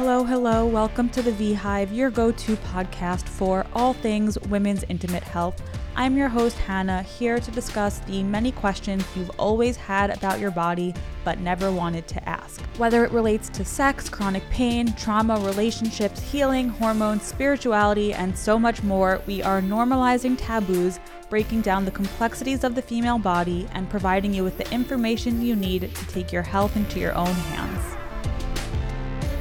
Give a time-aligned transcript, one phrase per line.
[0.00, 0.64] Hello, hello.
[0.64, 5.60] Welcome to the V Hive, your go to podcast for all things women's intimate health.
[5.94, 10.52] I'm your host, Hannah, here to discuss the many questions you've always had about your
[10.52, 12.62] body but never wanted to ask.
[12.78, 18.82] Whether it relates to sex, chronic pain, trauma, relationships, healing, hormones, spirituality, and so much
[18.82, 20.98] more, we are normalizing taboos,
[21.28, 25.54] breaking down the complexities of the female body, and providing you with the information you
[25.54, 27.99] need to take your health into your own hands.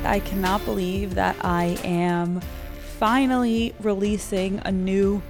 [0.03, 2.41] I cannot believe that I am
[2.97, 5.21] finally releasing a new,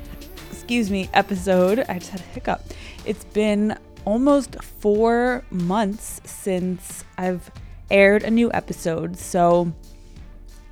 [0.51, 1.85] excuse me, episode.
[1.89, 2.61] I just had a hiccup.
[3.05, 7.51] It's been almost four months since I've
[7.91, 9.17] aired a new episode.
[9.17, 9.73] So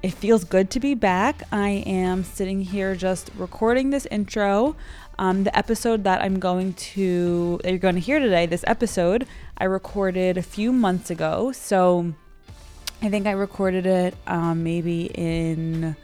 [0.03, 1.43] it feels good to be back.
[1.51, 4.75] I am sitting here just recording this intro.
[5.19, 9.25] Um, the episode that I'm going to, that you're going to hear today, this episode,
[9.57, 11.51] I recorded a few months ago.
[11.51, 12.13] So
[13.01, 15.95] I think I recorded it um, maybe in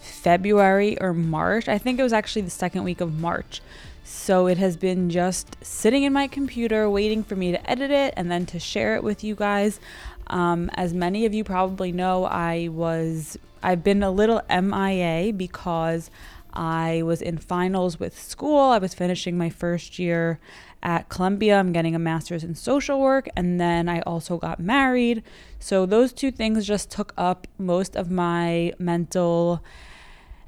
[0.00, 1.68] February or March.
[1.68, 3.60] I think it was actually the second week of March.
[4.02, 8.14] So it has been just sitting in my computer waiting for me to edit it
[8.16, 9.78] and then to share it with you guys.
[10.26, 16.10] Um, as many of you probably know, I was I've been a little MIA because
[16.52, 18.58] I was in finals with school.
[18.58, 20.40] I was finishing my first year
[20.82, 21.58] at Columbia.
[21.58, 25.22] I'm getting a master's in social work, and then I also got married.
[25.58, 29.62] So those two things just took up most of my mental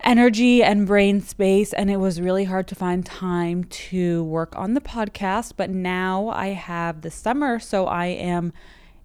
[0.05, 4.75] energy and brain space and it was really hard to find time to work on
[4.75, 8.53] the podcast but now I have the summer so I am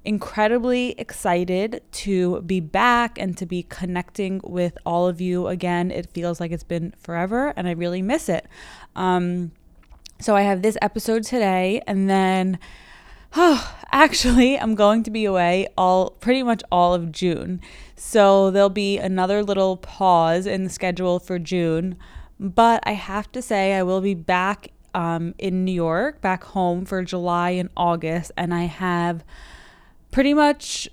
[0.04, 6.10] incredibly excited to be back and to be connecting with all of you again it
[6.12, 8.48] feels like it's been forever and I really miss it
[8.96, 9.52] um,
[10.20, 12.60] so I have this episode today, and then
[13.36, 17.62] oh, actually, I'm going to be away all pretty much all of June.
[17.96, 21.98] So there'll be another little pause in the schedule for June.
[22.40, 26.86] But I have to say, I will be back um, in New York, back home
[26.86, 29.24] for July and August, and I have
[30.12, 30.88] pretty much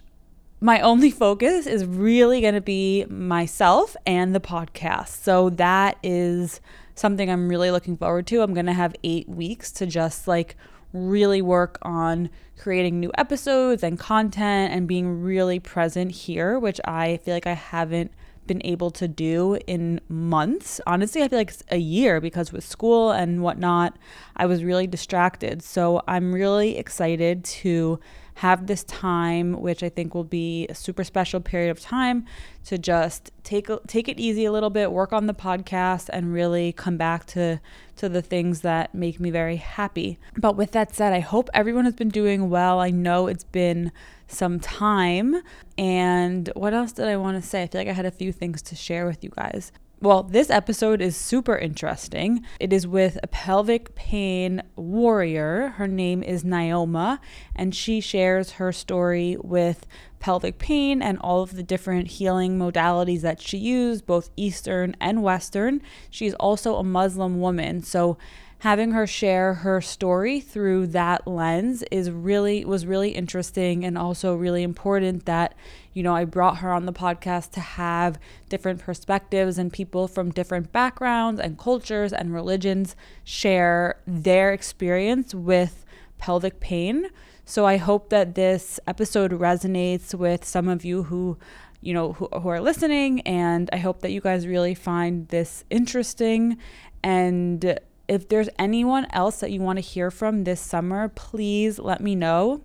[0.61, 5.23] my only focus is really going to be myself and the podcast.
[5.23, 6.61] So that is
[6.95, 8.43] something I'm really looking forward to.
[8.43, 10.57] I'm going to have eight weeks to just like
[10.93, 17.19] really work on creating new episodes and content and being really present here, which I
[17.19, 18.13] feel like I haven't
[18.47, 20.81] been able to do in months.
[20.87, 23.97] Honestly, I feel like it's a year because with school and whatnot,
[24.37, 25.63] I was really distracted.
[25.63, 27.99] So I'm really excited to
[28.35, 32.27] have this time, which I think will be a super special period of time
[32.65, 36.73] to just take take it easy a little bit, work on the podcast, and really
[36.73, 37.61] come back to
[37.97, 40.19] to the things that make me very happy.
[40.37, 42.81] But with that said, I hope everyone has been doing well.
[42.81, 43.93] I know it's been
[44.27, 45.37] some time.
[45.79, 47.63] And what else did I want to say?
[47.63, 49.71] I feel like I had a few things to share with you guys.
[50.05, 52.45] Well, this episode is super interesting.
[52.61, 55.69] It is with a pelvic pain warrior.
[55.79, 57.21] Her name is Naoma,
[57.57, 59.87] and she shares her story with
[60.21, 65.23] pelvic pain and all of the different healing modalities that she used, both Eastern and
[65.23, 65.81] Western.
[66.11, 68.19] She's also a Muslim woman, so
[68.65, 74.35] having her share her story through that lens is really was really interesting and also
[74.35, 75.55] really important that
[75.93, 80.31] you know I brought her on the podcast to have different perspectives and people from
[80.31, 85.85] different backgrounds and cultures and religions share their experience with
[86.17, 87.11] pelvic pain.
[87.45, 91.37] So I hope that this episode resonates with some of you who
[91.83, 95.65] you know who, who are listening and I hope that you guys really find this
[95.69, 96.57] interesting
[97.03, 102.01] and if there's anyone else that you want to hear from this summer, please let
[102.01, 102.61] me know.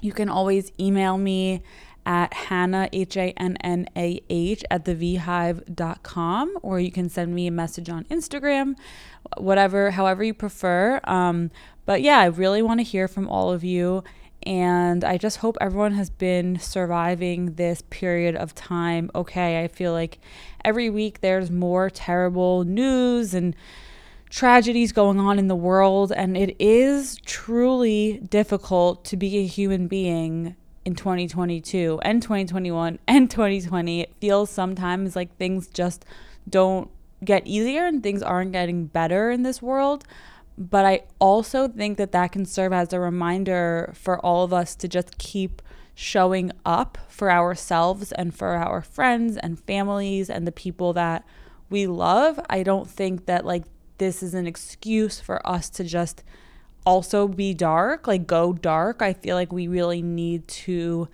[0.00, 1.62] You can always email me
[2.04, 7.46] at Hannah, H A N N A H, at thevhive.com, or you can send me
[7.46, 8.74] a message on Instagram,
[9.36, 11.00] whatever, however you prefer.
[11.04, 11.50] Um,
[11.84, 14.02] but yeah, I really want to hear from all of you.
[14.44, 19.62] And I just hope everyone has been surviving this period of time okay.
[19.62, 20.18] I feel like
[20.64, 23.54] every week there's more terrible news and
[24.32, 29.88] tragedies going on in the world, and it is truly difficult to be a human
[29.88, 30.56] being
[30.86, 34.00] in 2022 and 2021 and 2020.
[34.00, 36.06] It feels sometimes like things just
[36.48, 36.90] don't
[37.22, 40.04] get easier and things aren't getting better in this world.
[40.56, 44.74] But I also think that that can serve as a reminder for all of us
[44.76, 45.60] to just keep
[45.94, 51.22] showing up for ourselves and for our friends and families and the people that
[51.68, 52.40] we love.
[52.48, 53.64] I don't think that like
[54.02, 56.24] this is an excuse for us to just
[56.84, 59.00] also be dark, like go dark.
[59.00, 61.08] I feel like we really need to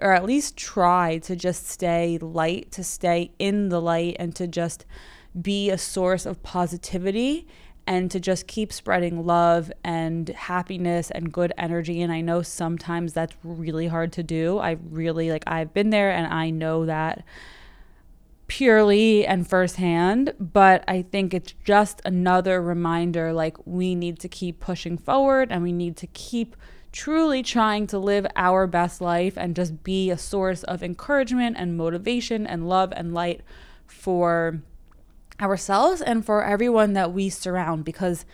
[0.00, 4.46] or at least try to just stay light, to stay in the light, and to
[4.46, 4.86] just
[5.42, 7.48] be a source of positivity
[7.86, 12.00] and to just keep spreading love and happiness and good energy.
[12.00, 14.58] And I know sometimes that's really hard to do.
[14.58, 17.24] I really like, I've been there and I know that
[18.50, 24.58] purely and firsthand, but I think it's just another reminder like we need to keep
[24.58, 26.56] pushing forward and we need to keep
[26.90, 31.76] truly trying to live our best life and just be a source of encouragement and
[31.76, 33.42] motivation and love and light
[33.86, 34.60] for
[35.40, 38.24] ourselves and for everyone that we surround because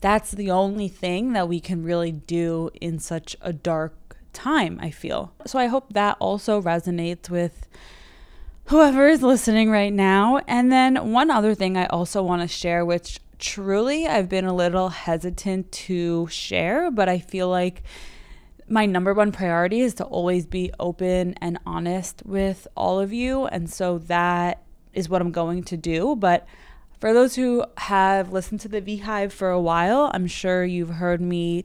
[0.00, 4.90] that's the only thing that we can really do in such a dark time, I
[4.90, 5.32] feel.
[5.46, 7.68] So I hope that also resonates with
[8.70, 10.38] whoever is listening right now.
[10.46, 14.54] And then one other thing I also want to share, which truly I've been a
[14.54, 17.82] little hesitant to share, but I feel like
[18.68, 23.46] my number one priority is to always be open and honest with all of you.
[23.46, 24.62] And so that
[24.92, 26.14] is what I'm going to do.
[26.14, 26.46] But
[27.00, 31.20] for those who have listened to the V-Hive for a while, I'm sure you've heard
[31.20, 31.64] me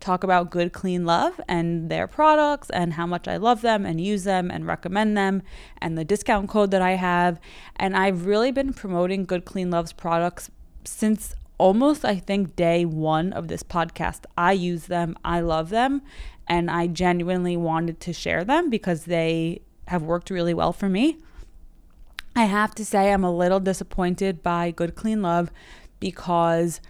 [0.00, 4.00] talk about Good Clean Love and their products and how much I love them and
[4.00, 5.42] use them and recommend them
[5.78, 7.40] and the discount code that I have.
[7.76, 10.50] And I've really been promoting Good Clean Love's products
[10.84, 14.24] since almost, I think, day one of this podcast.
[14.36, 16.02] I use them, I love them,
[16.46, 21.18] and I genuinely wanted to share them because they have worked really well for me.
[22.34, 25.50] I have to say, I'm a little disappointed by Good Clean Love
[26.00, 26.80] because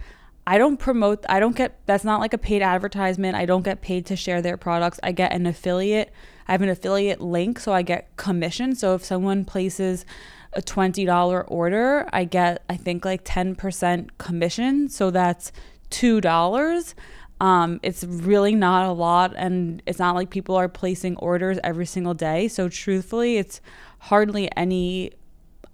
[0.47, 3.35] I don't promote, I don't get, that's not like a paid advertisement.
[3.35, 5.01] I don't get paid to share their products.
[5.03, 6.13] I get an affiliate,
[6.47, 8.77] I have an affiliate link, so I get commission.
[8.77, 10.05] So if someone places
[10.53, 14.89] a $20 order, I get, I think, like 10% commission.
[14.89, 15.51] So that's
[15.91, 16.95] $2.
[17.41, 21.85] Um, it's really not a lot, and it's not like people are placing orders every
[21.85, 22.49] single day.
[22.49, 23.61] So, truthfully, it's
[23.99, 25.13] hardly any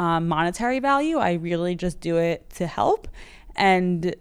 [0.01, 1.19] um, monetary value.
[1.19, 3.07] I really just do it to help.
[3.55, 4.17] And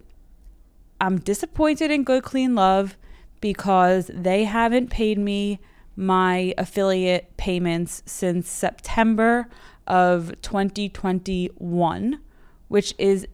[1.02, 2.96] I'm disappointed in Good Clean Love
[3.40, 5.58] because they haven't paid me
[5.96, 9.48] my affiliate payments since September
[9.88, 12.20] of 2021,
[12.68, 13.26] which is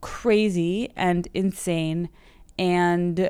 [0.00, 2.10] crazy and insane.
[2.60, 3.28] And,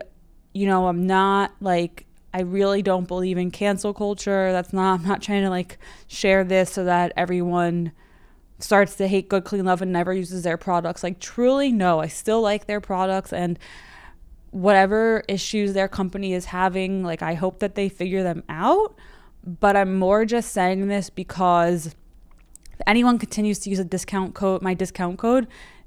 [0.53, 2.05] you know, I'm not like,
[2.35, 4.53] I really don't believe in cancel culture.
[4.53, 7.93] That's not, I'm not trying to like share this so that everyone
[8.59, 11.03] starts to hate Good Clean Love and never uses their products.
[11.03, 13.59] Like, truly, no, I still like their products and
[14.56, 18.94] whatever issues their company is having, like, I hope that they figure them out.
[19.44, 24.62] But I'm more just saying this because if anyone continues to use a discount code,
[24.62, 25.47] my discount code,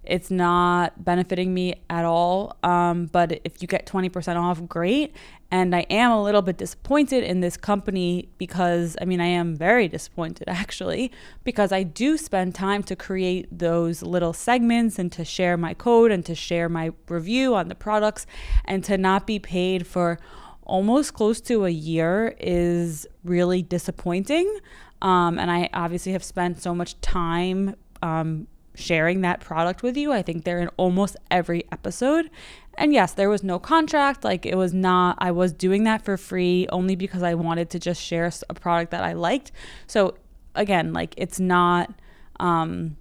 [0.09, 2.57] it's not benefiting me at all.
[2.63, 5.15] Um, but if you get 20% off, great.
[5.51, 9.55] And I am a little bit disappointed in this company because, I mean, I am
[9.55, 11.11] very disappointed actually,
[11.43, 16.11] because I do spend time to create those little segments and to share my code
[16.11, 18.25] and to share my review on the products
[18.65, 20.19] and to not be paid for
[20.63, 24.59] almost close to a year is really disappointing.
[25.01, 28.47] Um, and I obviously have spent so much time um,
[28.79, 30.11] sharing that product with you.
[30.11, 32.29] I think they're in almost every episode.
[32.77, 34.23] And yes, there was no contract.
[34.23, 37.79] Like it was not, I was doing that for free only because I wanted to
[37.79, 39.51] just share a product that I liked.
[39.85, 40.15] So
[40.55, 41.93] again, like it's not,
[42.39, 42.95] um,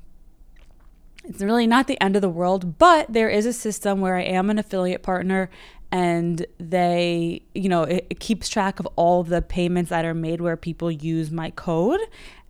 [1.24, 4.22] it's really not the end of the world, but there is a system where I
[4.22, 5.50] am an affiliate partner
[5.90, 10.14] and they, you know, it, it keeps track of all of the payments that are
[10.14, 12.00] made where people use my code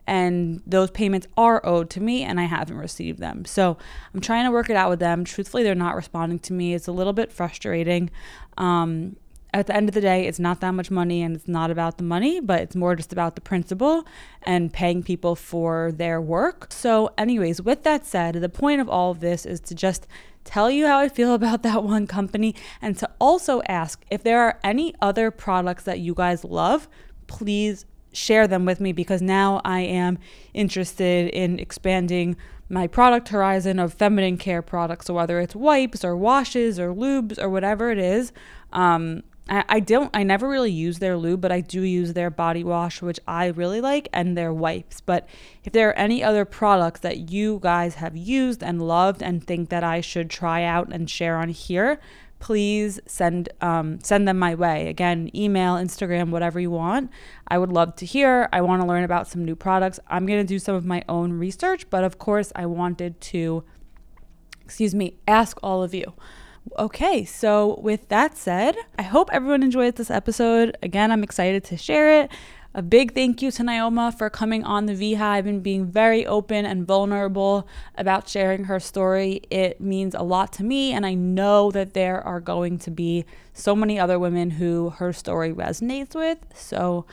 [0.08, 3.44] and those payments are owed to me and I haven't received them.
[3.44, 3.76] So
[4.14, 5.22] I'm trying to work it out with them.
[5.22, 6.72] Truthfully, they're not responding to me.
[6.72, 8.10] It's a little bit frustrating.
[8.56, 9.16] Um,
[9.52, 11.98] at the end of the day, it's not that much money and it's not about
[11.98, 14.06] the money, but it's more just about the principle
[14.42, 16.72] and paying people for their work.
[16.72, 20.06] So, anyways, with that said, the point of all of this is to just
[20.44, 24.40] tell you how I feel about that one company and to also ask if there
[24.40, 26.88] are any other products that you guys love,
[27.26, 30.18] please share them with me because now I am
[30.54, 32.36] interested in expanding
[32.68, 35.06] my product horizon of feminine care products.
[35.06, 38.32] So whether it's wipes or washes or lubes or whatever it is,
[38.72, 42.30] um, I, I don't, I never really use their lube, but I do use their
[42.30, 45.00] body wash, which I really like, and their wipes.
[45.00, 45.26] But
[45.64, 49.70] if there are any other products that you guys have used and loved and think
[49.70, 51.98] that I should try out and share on here,
[52.38, 54.88] please send um, send them my way.
[54.88, 57.10] Again, email, Instagram, whatever you want.
[57.48, 58.48] I would love to hear.
[58.52, 59.98] I want to learn about some new products.
[60.08, 63.64] I'm to do some of my own research, but of course, I wanted to,
[64.64, 66.14] excuse me, ask all of you.
[66.78, 70.76] Okay, so with that said, I hope everyone enjoyed this episode.
[70.82, 72.30] Again, I'm excited to share it.
[72.74, 76.26] A big thank you to Naoma for coming on the V Hive and being very
[76.26, 79.42] open and vulnerable about sharing her story.
[79.50, 83.24] It means a lot to me, and I know that there are going to be
[83.52, 86.38] so many other women who her story resonates with.
[86.54, 87.06] So,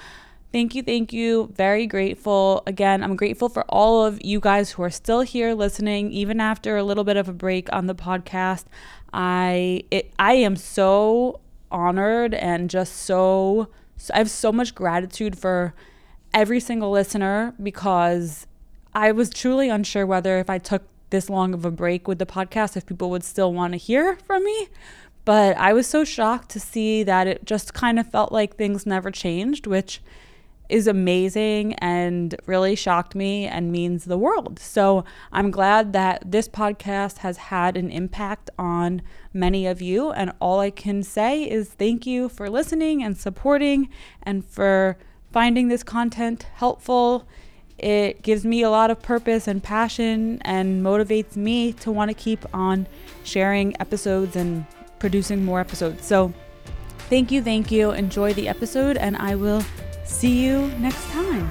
[0.52, 1.52] Thank you, thank you.
[1.54, 2.64] Very grateful.
[2.66, 6.78] Again, I'm grateful for all of you guys who are still here listening, even after
[6.78, 8.64] a little bit of a break on the podcast.
[9.12, 13.68] I it I am so honored and just so
[14.14, 15.74] I have so much gratitude for
[16.34, 18.48] every single listener because
[18.94, 22.26] I was truly unsure whether if I took this long of a break with the
[22.26, 24.68] podcast, if people would still want to hear from me.
[25.24, 28.86] But I was so shocked to see that it just kind of felt like things
[28.86, 30.02] never changed, which
[30.69, 34.60] is amazing and really shocked me and means the world.
[34.60, 39.01] So I'm glad that this podcast has had an impact on
[39.34, 40.12] many of you.
[40.12, 43.89] And all I can say is thank you for listening and supporting
[44.24, 44.98] and for
[45.31, 47.27] finding this content helpful.
[47.77, 52.15] It gives me a lot of purpose and passion and motivates me to want to
[52.15, 52.88] keep on
[53.24, 54.65] sharing episodes and
[54.98, 56.05] producing more episodes.
[56.05, 56.34] So,
[57.10, 57.91] thank you, thank you.
[57.91, 59.62] Enjoy the episode, and I will
[60.06, 61.50] See you next time.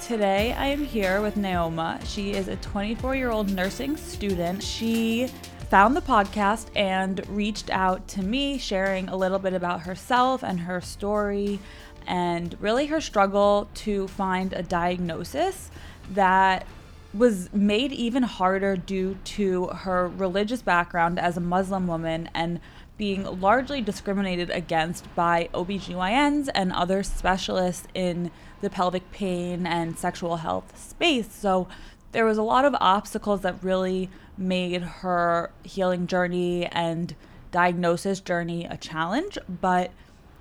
[0.00, 2.02] Today I am here with Naoma.
[2.06, 4.62] She is a 24 year old nursing student.
[4.62, 5.26] She
[5.68, 10.60] found the podcast and reached out to me, sharing a little bit about herself and
[10.60, 11.58] her story,
[12.06, 15.70] and really her struggle to find a diagnosis
[16.12, 16.66] that
[17.12, 22.60] was made even harder due to her religious background as a Muslim woman and
[22.98, 30.36] being largely discriminated against by OBGYNs and other specialists in the pelvic pain and sexual
[30.36, 31.30] health space.
[31.32, 31.68] So
[32.12, 37.14] there was a lot of obstacles that really made her healing journey and
[37.52, 39.90] diagnosis journey a challenge, but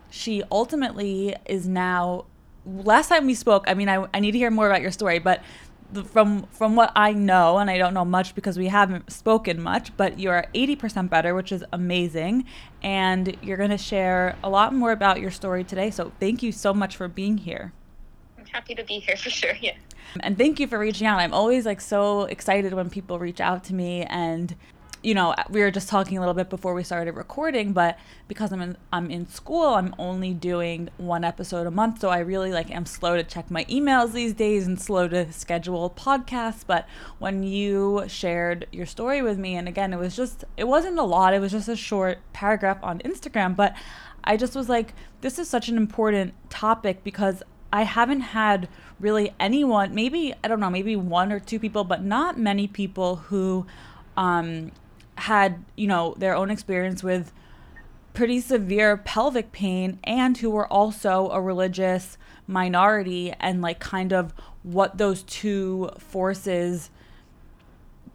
[0.10, 2.26] she ultimately is now
[2.66, 5.20] last time we spoke, I mean I, I need to hear more about your story,
[5.20, 5.42] but
[6.06, 9.96] from from what I know, and I don't know much because we haven't spoken much,
[9.98, 12.46] but you're 80% better, which is amazing,
[12.84, 15.90] and you're going to share a lot more about your story today.
[15.92, 17.74] So thank you so much for being here.
[18.38, 19.54] I'm happy to be here for sure.
[19.62, 19.76] Yeah.
[20.20, 21.20] And thank you for reaching out.
[21.20, 24.56] I'm always like so excited when people reach out to me and
[25.06, 28.52] you know, we were just talking a little bit before we started recording, but because
[28.52, 32.52] I'm in I'm in school, I'm only doing one episode a month, so I really
[32.52, 36.88] like am slow to check my emails these days and slow to schedule podcasts, but
[37.20, 41.04] when you shared your story with me and again, it was just it wasn't a
[41.04, 43.76] lot, it was just a short paragraph on Instagram, but
[44.24, 48.70] I just was like this is such an important topic because I haven't had
[49.00, 53.18] really anyone, maybe I don't know, maybe one or two people, but not many people
[53.18, 53.68] who
[54.18, 54.72] um,
[55.18, 57.32] had, you know, their own experience with
[58.14, 62.18] pretty severe pelvic pain and who were also a religious
[62.48, 66.90] minority and like kind of what those two forces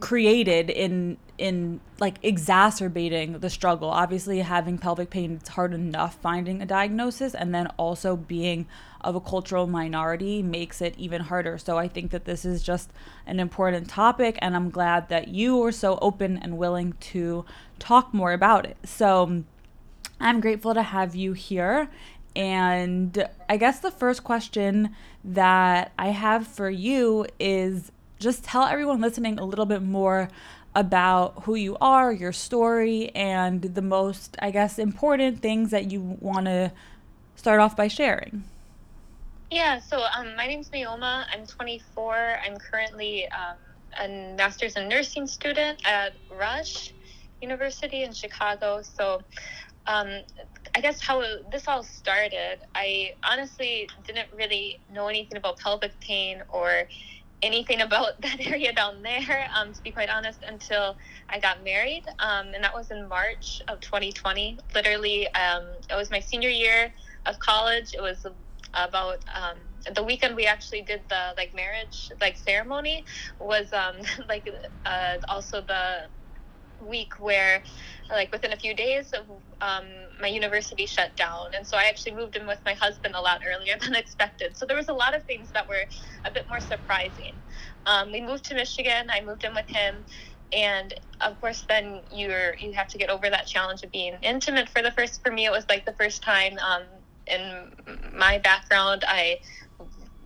[0.00, 3.88] created in in like exacerbating the struggle.
[3.88, 8.66] Obviously, having pelvic pain, it's hard enough finding a diagnosis, and then also being
[9.00, 11.56] of a cultural minority makes it even harder.
[11.56, 12.92] So, I think that this is just
[13.26, 17.44] an important topic, and I'm glad that you are so open and willing to
[17.78, 18.76] talk more about it.
[18.84, 19.44] So,
[20.20, 21.88] I'm grateful to have you here.
[22.36, 27.90] And I guess the first question that I have for you is
[28.20, 30.28] just tell everyone listening a little bit more
[30.74, 36.18] about who you are, your story, and the most, I guess, important things that you
[36.20, 36.70] want to
[37.34, 38.44] start off by sharing.
[39.50, 41.24] Yeah, so um, my name's Naoma.
[41.32, 42.38] I'm 24.
[42.44, 43.56] I'm currently um,
[43.98, 46.92] a master's in nursing student at Rush
[47.42, 48.82] University in Chicago.
[48.82, 49.22] So
[49.88, 50.20] um,
[50.74, 56.42] I guess how this all started, I honestly didn't really know anything about pelvic pain
[56.52, 56.86] or
[57.42, 60.96] anything about that area down there, um, to be quite honest, until
[61.28, 62.04] I got married.
[62.18, 64.58] Um, and that was in March of 2020.
[64.74, 66.92] Literally, um, it was my senior year
[67.26, 67.94] of college.
[67.94, 68.26] It was
[68.74, 69.56] about um,
[69.94, 73.04] the weekend we actually did the like marriage like ceremony
[73.40, 73.96] was um,
[74.28, 74.48] like
[74.86, 76.02] uh, also the
[76.80, 77.62] week where
[78.10, 79.12] like within a few days
[79.60, 79.84] um,
[80.20, 81.46] my university shut down.
[81.56, 84.56] And so i actually moved in with my husband a lot earlier than expected.
[84.56, 85.84] So there was a lot of things that were
[86.26, 87.42] a bit more surprising.
[87.86, 89.08] Um, we moved to michigan.
[89.10, 90.04] I moved in with him.
[90.52, 94.68] And of course then you're you have to get over that challenge of being intimate
[94.68, 96.82] for the first for me it was like the first time um,
[97.26, 97.70] in
[98.18, 99.38] my background i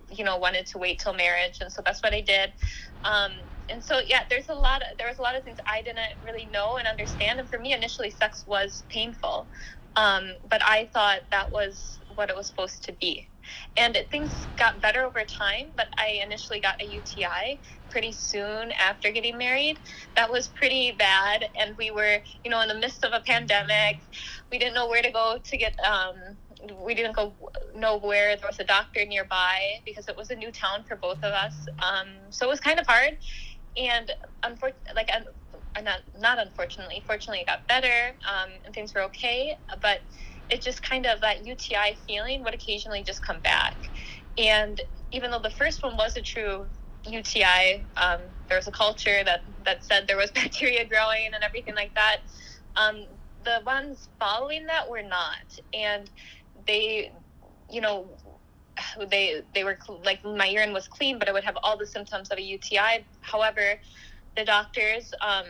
[0.09, 1.57] you know wanted to wait till marriage.
[1.61, 2.53] And so that's what i did.
[3.03, 3.31] Um,
[3.69, 5.99] and so yeah there's a lot of there was a lot of things i didn't
[6.23, 9.49] really know and understand and for me initially sex was painful
[9.97, 13.29] Um, but I thought that was what it was supposed to be.
[13.77, 19.11] And things got better over time, but I initially got a UTI pretty soon after
[19.11, 19.79] getting married.
[20.15, 21.45] That was pretty bad.
[21.59, 24.03] And we were, you know, in the midst of a pandemic.
[24.51, 26.15] We didn't know where to go to get, um,
[26.85, 27.35] we didn't go
[27.75, 31.19] know where there was a doctor nearby because it was a new town for both
[31.23, 31.67] of us.
[31.79, 33.17] Um, so it was kind of hard.
[33.77, 34.11] And
[34.43, 35.09] unfortunately, like,
[35.83, 39.57] not, not unfortunately, fortunately, it got better um, and things were okay.
[39.81, 39.99] But
[40.49, 43.75] it just kind of that UTI feeling would occasionally just come back.
[44.37, 44.79] And
[45.11, 46.67] even though the first one was a true
[47.05, 51.75] UTI, um, there was a culture that, that said there was bacteria growing and everything
[51.75, 52.17] like that.
[52.75, 53.05] Um,
[53.43, 55.59] the ones following that were not.
[55.73, 56.09] And
[56.67, 57.11] they,
[57.69, 58.17] you know,
[59.09, 62.29] they they were like my urine was clean, but I would have all the symptoms
[62.29, 63.05] of a UTI.
[63.21, 63.79] However,
[64.35, 65.45] the doctors um,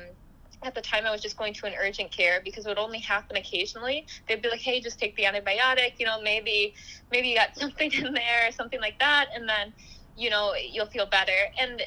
[0.64, 3.00] at the time I was just going to an urgent care because it would only
[3.00, 4.06] happen occasionally.
[4.28, 5.94] They'd be like, "Hey, just take the antibiotic.
[6.00, 6.76] You know, maybe
[7.12, 9.74] maybe you got something in there or something like that, and then
[10.16, 11.82] you know you'll feel better." And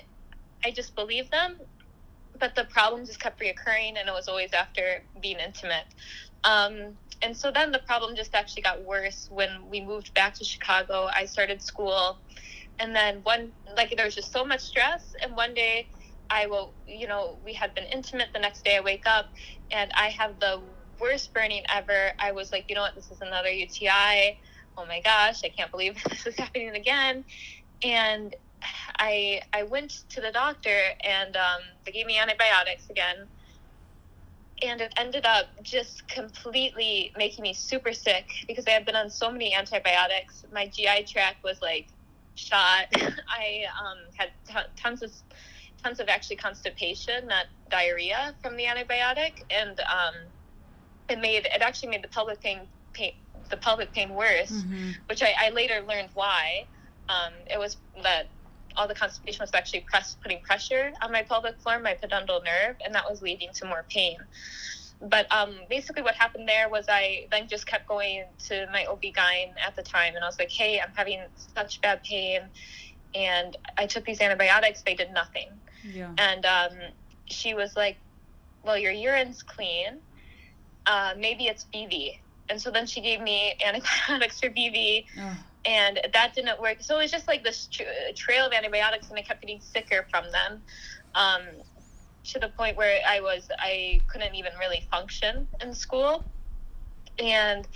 [0.64, 1.56] I just believed them,
[2.40, 5.84] but the problem just kept reoccurring, and it was always after being intimate.
[6.44, 10.44] Um, and so then the problem just actually got worse when we moved back to
[10.44, 11.08] Chicago.
[11.14, 12.18] I started school,
[12.78, 15.88] and then one like there was just so much stress, and one day
[16.30, 18.28] I will, you know, we had been intimate.
[18.32, 19.26] The next day I wake up
[19.70, 20.60] and I have the
[21.00, 22.12] worst burning ever.
[22.20, 24.38] I was like, you know what, this is another UTI.
[24.76, 27.24] Oh my gosh, I can't believe this is happening again.
[27.82, 28.34] And
[28.98, 33.28] I I went to the doctor and um, they gave me antibiotics again.
[34.62, 39.08] And it ended up just completely making me super sick because I had been on
[39.08, 40.44] so many antibiotics.
[40.52, 41.86] My GI tract was like
[42.34, 42.86] shot.
[42.92, 45.12] I um, had t- tons of
[45.82, 50.14] tons of actually constipation, not diarrhea from the antibiotic, and um,
[51.08, 52.60] it made it actually made the pelvic pain,
[52.92, 53.12] pain
[53.50, 54.90] the pelvic pain worse, mm-hmm.
[55.08, 56.66] which I, I, later learned why.
[57.08, 58.26] Um, it was that
[58.78, 62.76] all the constipation was actually press, putting pressure on my pelvic floor, my pudendal nerve,
[62.84, 64.16] and that was leading to more pain.
[65.02, 69.54] But um, basically, what happened there was I then just kept going to my OB-GYN
[69.64, 71.20] at the time, and I was like, hey, I'm having
[71.54, 72.42] such bad pain.
[73.14, 75.48] And I took these antibiotics, they did nothing.
[75.84, 76.12] Yeah.
[76.18, 76.78] And um,
[77.26, 77.96] she was like,
[78.64, 79.98] well, your urine's clean.
[80.86, 82.18] Uh, maybe it's BV.
[82.48, 85.06] And so then she gave me antibiotics for BV.
[85.18, 85.36] Oh.
[85.64, 86.78] And that didn't work.
[86.80, 87.68] So it was just like this
[88.14, 90.62] trail of antibiotics, and I kept getting sicker from them.
[91.14, 91.42] Um,
[92.24, 96.24] to the point where I was, I couldn't even really function in school.
[97.18, 97.66] And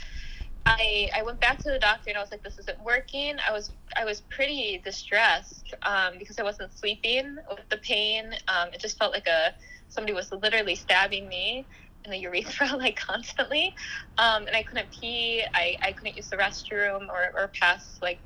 [0.64, 3.36] I I went back to the doctor and I was like, this isn't working.
[3.46, 8.34] I was I was pretty distressed um, because I wasn't sleeping with the pain.
[8.48, 9.54] Um, it just felt like a
[9.88, 11.66] somebody was literally stabbing me
[12.04, 13.74] in the urethra like constantly,
[14.18, 15.42] um, and I couldn't pee.
[15.54, 18.20] I, I couldn't use the restroom or, or pass like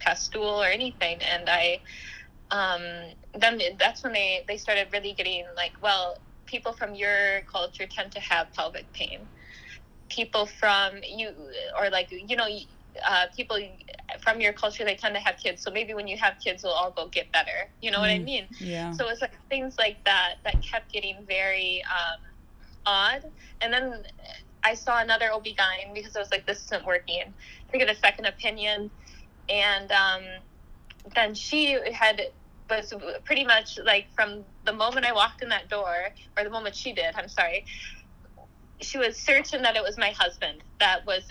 [0.00, 1.18] pass stool or anything.
[1.22, 1.80] And I
[2.50, 2.82] um,
[3.34, 8.12] then that's when they they started really getting like, well, people from your culture tend
[8.12, 9.28] to have pelvic pain.
[10.10, 11.30] People from you
[11.78, 12.48] or like you know
[13.08, 13.58] uh, people
[14.22, 15.62] from your culture they tend to have kids.
[15.62, 17.70] So maybe when you have kids we'll all go get better.
[17.80, 18.48] You know mm, what i mm, mean?
[18.60, 18.92] Yeah.
[18.92, 22.20] So it's like things like that that kept getting very um,
[22.86, 23.24] odd
[23.60, 24.04] and then
[24.64, 27.32] i saw another ob-gyn because i was like this isn't working
[27.70, 28.90] to get a second opinion
[29.48, 30.22] and um,
[31.14, 32.22] then she had
[32.68, 36.74] was pretty much like from the moment i walked in that door or the moment
[36.74, 37.64] she did i'm sorry
[38.80, 41.30] she was certain that it was my husband that was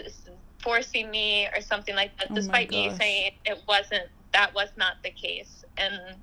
[0.61, 4.07] forcing me or something like that, oh despite me saying it wasn't.
[4.33, 5.65] That was not the case.
[5.77, 6.15] And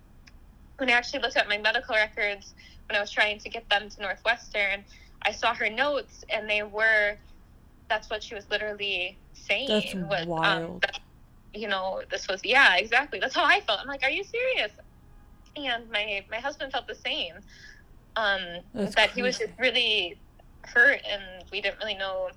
[0.78, 2.54] when I actually looked at my medical records
[2.88, 4.84] when I was trying to get them to Northwestern,
[5.26, 7.16] I saw her notes, and they were.
[7.88, 9.68] That's what she was literally saying.
[9.68, 10.70] That's was, um, wild.
[10.70, 11.00] Um, that,
[11.52, 13.18] you know, this was yeah, exactly.
[13.18, 13.80] That's how I felt.
[13.80, 14.72] I'm like, are you serious?
[15.56, 17.34] And my my husband felt the same.
[18.16, 18.40] Um,
[18.72, 19.12] that crazy.
[19.14, 20.16] he was just really
[20.62, 22.30] hurt and we didn't really know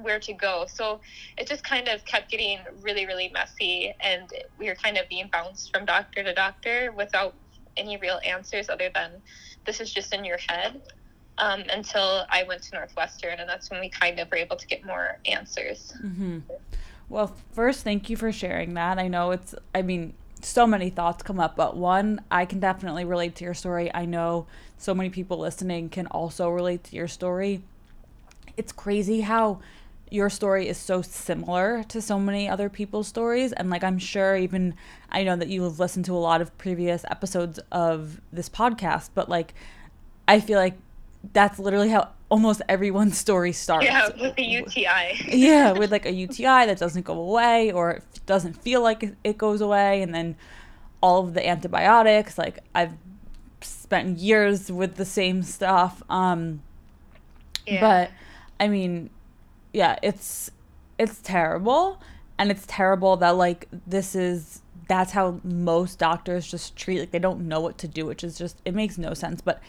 [0.00, 0.64] where to go.
[0.66, 1.00] So
[1.36, 3.94] it just kind of kept getting really, really messy.
[4.00, 7.34] And we were kind of being bounced from doctor to doctor without
[7.76, 9.12] any real answers other than
[9.66, 10.80] this is just in your head.
[11.38, 14.66] Um, until I went to Northwestern, and that's when we kind of were able to
[14.66, 15.92] get more answers.
[16.04, 16.40] Mm-hmm.
[17.08, 18.98] Well, first, thank you for sharing that.
[18.98, 23.04] I know it's, I mean, so many thoughts come up, but one, I can definitely
[23.04, 23.92] relate to your story.
[23.94, 27.62] I know so many people listening can also relate to your story.
[28.56, 29.60] It's crazy how
[30.10, 33.52] your story is so similar to so many other people's stories.
[33.52, 34.74] And like, I'm sure even
[35.10, 39.08] I know that you have listened to a lot of previous episodes of this podcast,
[39.14, 39.54] but like,
[40.28, 40.74] I feel like
[41.32, 43.84] that's literally how almost everyone's story starts.
[43.84, 45.20] Yeah, with a UTI.
[45.28, 49.38] yeah, with like a UTI that doesn't go away or it doesn't feel like it
[49.38, 50.02] goes away.
[50.02, 50.36] And then
[51.02, 52.94] all of the antibiotics, like I've
[53.60, 56.02] spent years with the same stuff.
[56.08, 56.62] Um,
[57.66, 57.80] yeah.
[57.80, 58.10] But
[58.58, 59.10] I mean,
[59.72, 60.50] yeah, it's
[60.98, 62.00] it's terrible
[62.38, 67.18] and it's terrible that like this is that's how most doctors just treat like they
[67.18, 69.60] don't know what to do which is just it makes no sense but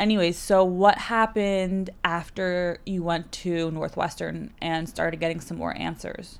[0.00, 6.38] anyways so what happened after you went to northwestern and started getting some more answers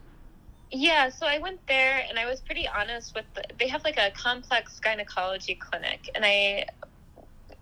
[0.70, 3.98] yeah so i went there and i was pretty honest with the, they have like
[3.98, 6.64] a complex gynecology clinic and i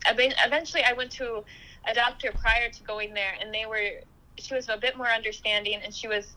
[0.06, 1.42] eventually i went to
[1.88, 4.00] a doctor prior to going there and they were
[4.38, 6.36] she was a bit more understanding and she was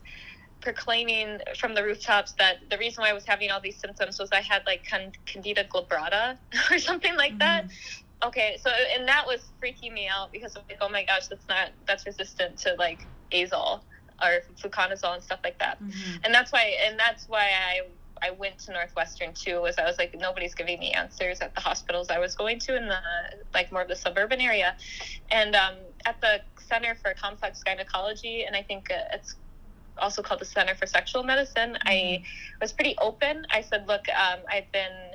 [0.62, 4.30] proclaiming from the rooftops that the reason why I was having all these symptoms was
[4.32, 4.84] I had like
[5.26, 6.38] candida glabrata
[6.70, 7.38] or something like mm-hmm.
[7.40, 7.66] that.
[8.24, 11.48] Okay, so and that was freaking me out because I'm like, oh my gosh, that's
[11.48, 13.80] not that's resistant to like azole
[14.22, 15.82] or fluconazole and stuff like that.
[15.82, 16.24] Mm-hmm.
[16.24, 17.80] And that's why and that's why I
[18.24, 19.60] I went to Northwestern too.
[19.60, 22.76] Was I was like nobody's giving me answers at the hospitals I was going to
[22.76, 23.00] in the
[23.52, 24.76] like more of the suburban area,
[25.30, 25.74] and um,
[26.06, 29.34] at the Center for Complex Gynecology, and I think it's
[29.98, 31.72] also called the Center for Sexual Medicine.
[31.72, 31.88] Mm-hmm.
[31.88, 32.24] I
[32.60, 33.46] was pretty open.
[33.50, 35.12] I said, look, um, I've been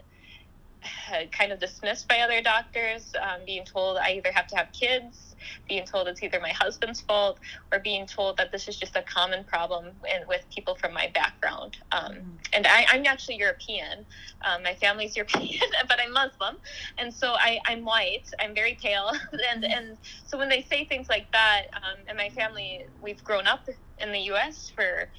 [1.32, 5.36] kind of dismissed by other doctors, um, being told I either have to have kids,
[5.68, 7.40] being told it's either my husband's fault,
[7.72, 11.10] or being told that this is just a common problem in, with people from my
[11.14, 11.78] background.
[11.92, 12.24] Um, mm.
[12.54, 14.06] And I, am actually European.
[14.46, 16.58] Um, my family's European, but I'm Muslim,
[16.98, 18.34] and so I, am white.
[18.40, 19.12] I'm very pale,
[19.52, 19.78] and mm.
[19.78, 23.68] and so when they say things like that, um, and my family, we've grown up
[24.00, 24.72] in the U.S.
[24.76, 25.10] for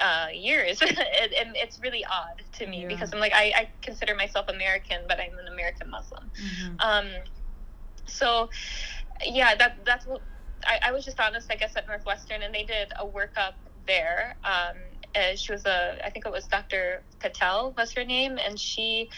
[0.00, 2.88] uh, years, and it's really odd to me yeah.
[2.88, 6.30] because I'm like I, I, consider myself American, but I'm an American Muslim.
[6.42, 6.74] Mm-hmm.
[6.80, 7.06] Um,
[8.06, 8.48] so
[9.24, 10.22] yeah, that that's what
[10.64, 13.54] I, I, was just honest, I guess, at Northwestern, and they did a workup
[13.86, 14.36] there.
[14.44, 14.76] Um,
[15.34, 17.02] she was a, I think it was Dr.
[17.18, 19.10] Patel was her name, and she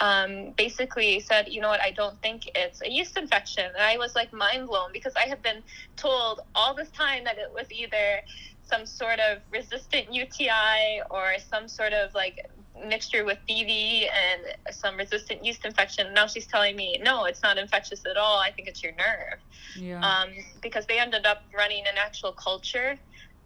[0.00, 3.64] um, basically said, you know what, I don't think it's a yeast infection.
[3.66, 5.62] And I was like mind blown because I had been
[5.96, 8.22] told all this time that it was either
[8.70, 12.38] some sort of resistant UTI or some sort of like
[12.86, 16.14] mixture with BV and some resistant yeast infection.
[16.14, 18.38] Now she's telling me, no, it's not infectious at all.
[18.38, 19.40] I think it's your nerve.
[19.76, 20.00] Yeah.
[20.00, 20.30] Um,
[20.62, 22.96] because they ended up running an actual culture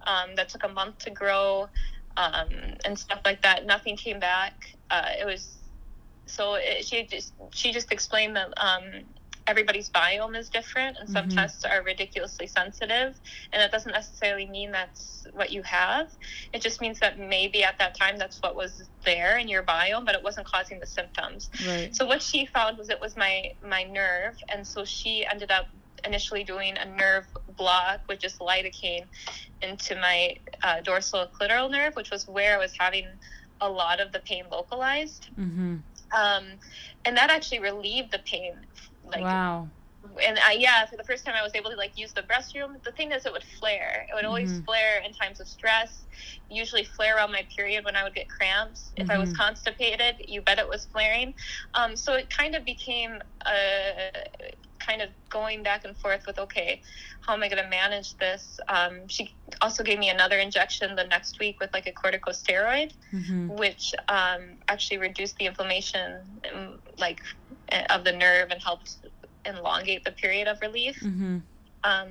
[0.07, 1.69] um, that took a month to grow
[2.17, 2.49] um,
[2.85, 3.67] and stuff like that.
[3.67, 4.53] Nothing came back.
[4.91, 5.57] Uh, it was
[6.27, 9.05] so it, she just she just explained that um,
[9.47, 11.37] everybody's biome is different and some mm-hmm.
[11.37, 13.15] tests are ridiculously sensitive
[13.53, 16.11] and that doesn't necessarily mean that's what you have
[16.53, 20.05] it just means that maybe at that time that's what was there in your biome
[20.05, 21.95] but it wasn't causing the symptoms right.
[21.95, 25.67] so what she found was it was my my nerve and so she ended up
[26.05, 27.27] initially doing a nerve
[27.57, 29.05] block with just lidocaine
[29.63, 33.07] into my uh, dorsal clitoral nerve which was where i was having
[33.61, 35.77] a lot of the pain localized mm-hmm.
[36.17, 36.45] um,
[37.05, 38.55] and that actually relieved the pain
[39.07, 39.69] like wow
[40.23, 42.83] and I, yeah, for the first time I was able to like use the restroom.
[42.83, 44.07] The thing is, it would flare.
[44.11, 44.65] It would always mm-hmm.
[44.65, 46.03] flare in times of stress.
[46.51, 48.91] Usually flare around my period when I would get cramps.
[48.97, 49.13] If mm-hmm.
[49.13, 49.39] I was mm-hmm.
[49.39, 51.35] constipated, you bet it was flaring.
[51.75, 54.11] Um, so it kind of became a
[54.79, 56.83] kind of going back and forth with okay,
[57.23, 58.61] how am I going to manage this?
[58.69, 63.49] Um, she also gave me another injection the next week with like a corticosteroid, mm-hmm.
[63.49, 66.21] which um, actually reduced the inflammation
[66.99, 67.23] like
[67.91, 68.97] of the nerve and helped
[69.47, 70.99] elongate the period of relief.
[71.01, 71.39] Mm-hmm.
[71.85, 72.09] Um,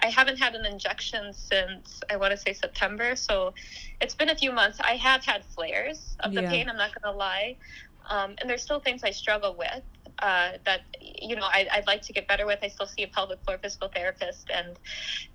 [0.00, 3.54] I haven't had an injection since I want to say September, so
[4.02, 4.78] it's been a few months.
[4.80, 6.50] I have had flares of the yeah.
[6.50, 6.68] pain.
[6.68, 7.56] I'm not going to lie,
[8.10, 9.82] um, and there's still things I struggle with
[10.20, 12.58] uh, that you know I, would like to get better with.
[12.62, 14.78] I still see a pelvic floor physical therapist, and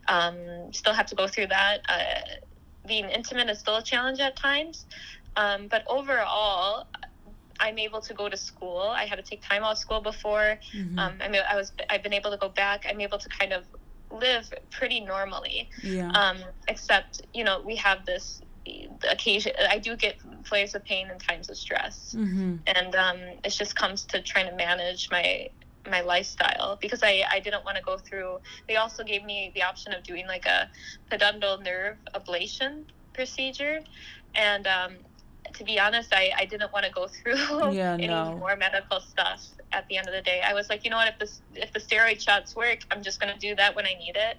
[0.08, 1.82] um, still have to go through that.
[1.88, 2.22] Uh,
[2.88, 4.86] being intimate is still a challenge at times,
[5.36, 6.88] um, but overall,
[7.62, 8.80] I'm able to go to school.
[8.80, 10.58] I had to take time off school before.
[10.76, 11.00] Mm-hmm.
[11.00, 12.86] Um, I mean, I was I've been able to go back.
[12.90, 13.64] I'm able to kind of
[14.12, 15.70] live pretty normally.
[15.84, 16.10] Yeah.
[16.12, 18.42] Um, except you know we have this
[19.10, 19.54] occasion.
[19.70, 22.56] I do get flares of pain in times of stress, mm-hmm.
[22.68, 25.50] and um, it just comes to trying to manage my
[25.90, 29.64] my lifestyle because I, I didn't want to go through they also gave me the
[29.64, 30.70] option of doing like a
[31.10, 33.82] pudendal nerve ablation procedure
[34.36, 34.94] and um,
[35.54, 37.36] to be honest, I, I didn't want to go through
[37.72, 38.38] yeah, any no.
[38.38, 40.42] more medical stuff at the end of the day.
[40.46, 43.20] I was like, you know what, if this if the steroid shots work, I'm just
[43.20, 44.38] gonna do that when I need it.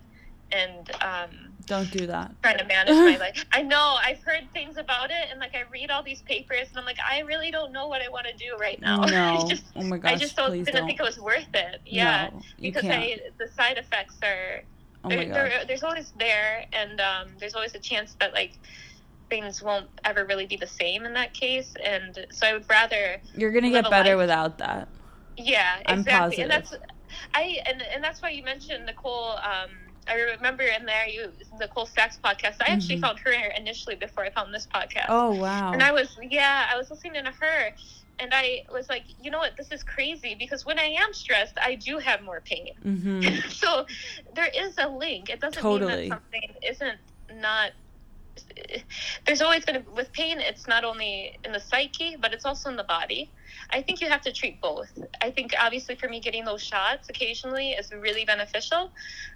[0.50, 1.30] And um
[1.64, 2.34] don't do that.
[2.42, 3.44] Trying to manage my life.
[3.52, 6.78] I know, I've heard things about it and like I read all these papers and
[6.78, 9.04] I'm like, I really don't know what I want to do right now.
[9.06, 9.46] No.
[9.48, 10.12] Just, oh my gosh.
[10.12, 10.86] I just don't, didn't don't.
[10.86, 11.80] think it was worth it.
[11.86, 12.30] Yeah.
[12.32, 14.62] No, because I the side effects are
[15.04, 15.34] Oh my there, God.
[15.34, 18.58] there, there's always there, and um, there's always a chance that like
[19.32, 21.72] things won't ever really be the same in that case.
[21.82, 24.88] And so I would rather, You're gonna get better life- without that.
[25.38, 26.42] yeah, I'm exactly.
[26.42, 26.80] And positive.
[26.80, 26.92] that's,
[27.34, 29.30] I and and that's why you mentioned Nicole.
[29.52, 29.70] Um,
[30.06, 32.56] I remember in there you Nicole Sachs podcast.
[32.60, 33.06] I actually Mhm.
[33.06, 35.06] found her initially before I found this podcast.
[35.08, 35.72] Oh wow.
[35.72, 37.74] And I was, yeah, I was listening to her,
[38.18, 41.56] and I was like, you know what, this is crazy because when I am stressed,
[41.70, 42.72] I do have more pain.
[42.84, 43.48] mm-hmm.
[43.62, 43.86] so
[44.34, 45.30] there is a link.
[45.30, 45.96] It doesn't Totally.
[45.96, 46.98] mean that something isn't
[47.40, 47.70] not.
[49.26, 52.70] There's always going to, with pain, it's not only in the psyche, but it's also
[52.70, 53.30] in the body.
[53.70, 54.90] I think you have to treat both.
[55.20, 58.90] I think obviously for me, getting those shots occasionally is really beneficial.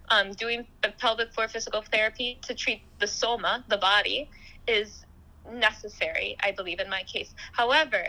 [0.08, 4.30] Um, doing the pelvic floor physical therapy to treat the soma, the body,
[4.66, 5.04] is
[5.52, 7.34] necessary, I believe, in my case.
[7.52, 8.08] However,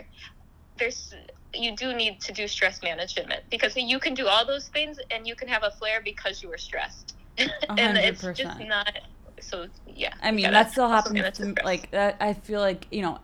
[0.78, 1.14] there's
[1.54, 5.26] you do need to do stress management because you can do all those things and
[5.26, 7.16] you can have a flare because you were stressed.
[7.68, 8.92] And it's just not
[9.40, 10.14] so yeah.
[10.22, 11.38] I mean, that still happens.
[11.38, 13.20] To, like that, I feel like you know,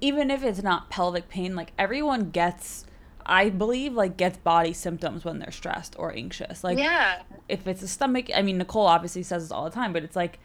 [0.00, 2.86] even if it's not pelvic pain, like everyone gets,
[3.24, 6.62] I believe, like gets body symptoms when they're stressed or anxious.
[6.64, 7.22] Like yeah.
[7.48, 10.16] if it's a stomach, I mean, Nicole obviously says this all the time, but it's
[10.16, 10.38] like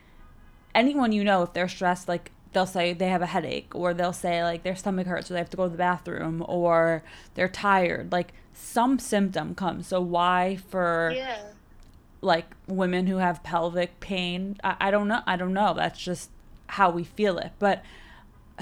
[0.74, 4.14] anyone you know, if they're stressed, like they'll say they have a headache, or they'll
[4.14, 7.04] say like their stomach hurts, so they have to go to the bathroom, or
[7.36, 8.12] they're tired.
[8.12, 9.88] Like some symptom comes.
[9.88, 11.42] So why for Yeah.
[12.22, 14.58] Like women who have pelvic pain.
[14.64, 15.22] I, I don't know.
[15.26, 15.74] I don't know.
[15.74, 16.30] That's just
[16.68, 17.52] how we feel it.
[17.60, 17.84] But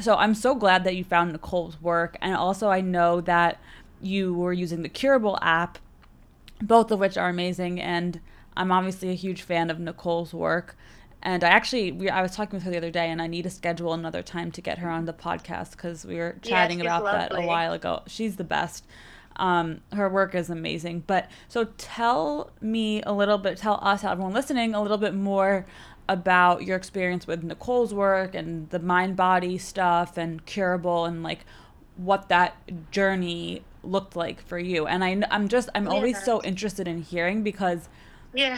[0.02, 2.18] so I'm so glad that you found Nicole's work.
[2.22, 3.60] And also, I know that
[4.02, 5.80] you were using the Curable app,
[6.62, 7.82] both of which are amazing.
[7.82, 8.20] And
[8.56, 10.76] I'm obviously a huge fan of Nicole's work.
[11.24, 13.42] And I actually, we, I was talking with her the other day, and I need
[13.42, 16.86] to schedule another time to get her on the podcast because we were chatting she's
[16.86, 18.04] about that a while ago.
[18.06, 18.86] She's the best.
[19.38, 21.04] Um, her work is amazing.
[21.08, 25.66] But so tell me a little bit, tell us, everyone listening, a little bit more
[26.10, 31.46] about your experience with Nicole's work and the mind body stuff and curable and like
[31.98, 34.88] what that journey looked like for you.
[34.88, 37.90] And I, I'm just, I'm always so interested in hearing because
[38.34, 38.58] Yeah.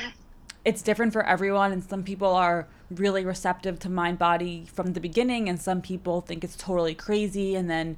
[0.66, 5.00] it's different for everyone and some people are really receptive to mind body from the
[5.00, 7.98] beginning and some people think it's totally crazy and then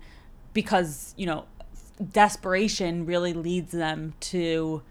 [0.53, 1.45] because you know
[2.01, 4.81] desperation really leads them to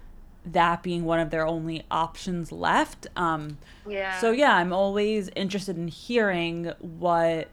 [0.44, 4.18] that being one of their only options left um Yeah.
[4.20, 7.49] so yeah i'm always interested in hearing what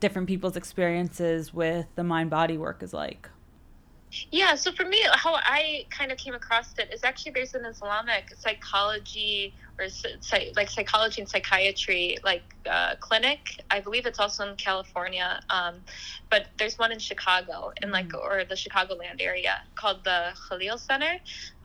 [0.00, 3.28] different people's experiences with the mind body work is like
[4.30, 7.64] Yeah, so for me, how I kind of came across it is actually there's an
[7.64, 13.40] Islamic psychology or psy- like psychology and psychiatry like uh, clinic.
[13.70, 15.76] I believe it's also in California, um,
[16.30, 21.14] but there's one in Chicago in like or the Chicagoland area called the Khalil Center,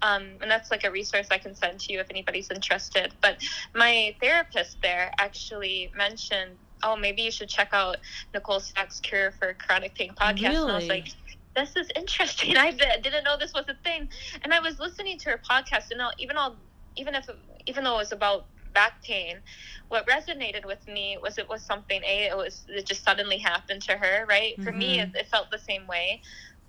[0.01, 3.13] um, and that's like a resource I can send to you if anybody's interested.
[3.21, 3.37] But
[3.75, 6.57] my therapist there actually mentioned.
[6.83, 7.97] Oh, maybe you should check out
[8.35, 10.61] Nicole Sachs' Cure for Chronic Pain podcast.
[10.61, 11.07] And I was like,
[11.55, 12.55] this is interesting.
[12.57, 14.07] I didn't know this was a thing,
[14.43, 16.55] and I was listening to her podcast, and I'll, even all,
[16.95, 17.27] even if
[17.67, 19.41] even though it was about back pain,
[19.89, 22.01] what resonated with me was it was something.
[22.03, 24.25] A, it was it just suddenly happened to her.
[24.27, 25.15] Right for me, it, Mhm.
[25.15, 26.21] it felt the same way,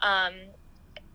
[0.03, 0.35] um,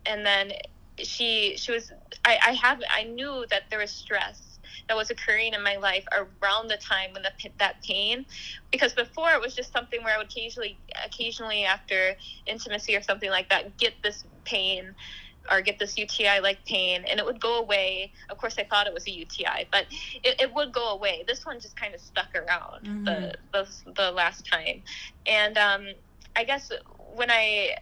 [0.05, 0.51] and then
[0.97, 1.91] she she was.
[2.25, 6.05] I I have I knew that there was stress that was occurring in my life
[6.13, 8.25] around the time when the that pain
[8.71, 12.15] because before it was just something where I would occasionally occasionally after
[12.45, 14.95] intimacy or something like that get this pain
[15.51, 18.11] or get this UTI like pain and it would go away.
[18.29, 19.85] Of course I thought it was a UTI, but
[20.23, 21.23] it, it would go away.
[21.27, 24.83] This one just kind of stuck around the, the the last time.
[25.25, 25.87] And um
[26.35, 26.71] I guess
[27.15, 27.75] when I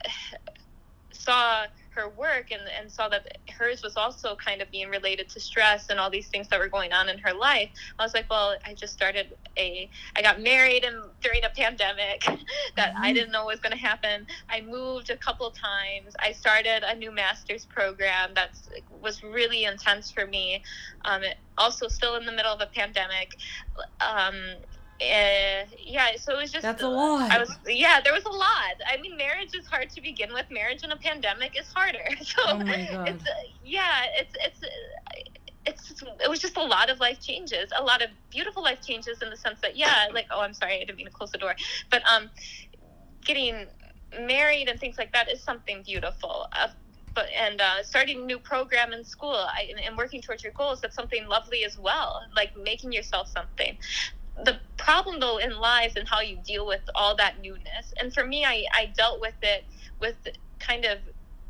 [1.11, 3.27] saw her work and, and saw that
[3.57, 6.69] hers was also kind of being related to stress and all these things that were
[6.69, 9.27] going on in her life i was like well i just started
[9.57, 12.23] a i got married and during a pandemic
[12.75, 13.15] that i Mhm.
[13.15, 14.25] didn't know was going to happen.
[14.49, 16.15] I moved a couple times.
[16.19, 18.51] I started a new master's program that
[18.89, 20.63] was really intense for me.
[21.05, 23.31] Um, it, also still in the middle of a pandemic.
[23.99, 24.35] Um,
[25.01, 27.31] uh, yeah so it was just That's a lot.
[27.31, 28.75] I was yeah, there was a lot.
[28.87, 30.45] I mean, marriage is hard to begin with.
[30.51, 32.07] Marriage in a pandemic is harder.
[32.21, 33.09] So Oh my God.
[33.09, 33.25] it's
[33.65, 34.61] yeah, it's it's
[35.65, 39.21] it's it was just a lot of life changes, a lot of beautiful life changes
[39.21, 41.37] in the sense that yeah, like oh, I'm sorry, I didn't mean to close the
[41.39, 41.55] door,
[41.89, 42.29] but um,
[43.25, 43.65] getting
[44.19, 46.47] married and things like that is something beautiful.
[46.53, 46.67] Uh,
[47.13, 50.53] but and uh, starting a new program in school I, and, and working towards your
[50.53, 53.77] goals that's something lovely as well like making yourself something
[54.45, 58.25] the problem though in lies and how you deal with all that newness and for
[58.25, 59.63] me i, I dealt with it
[59.99, 60.15] with
[60.59, 60.99] kind of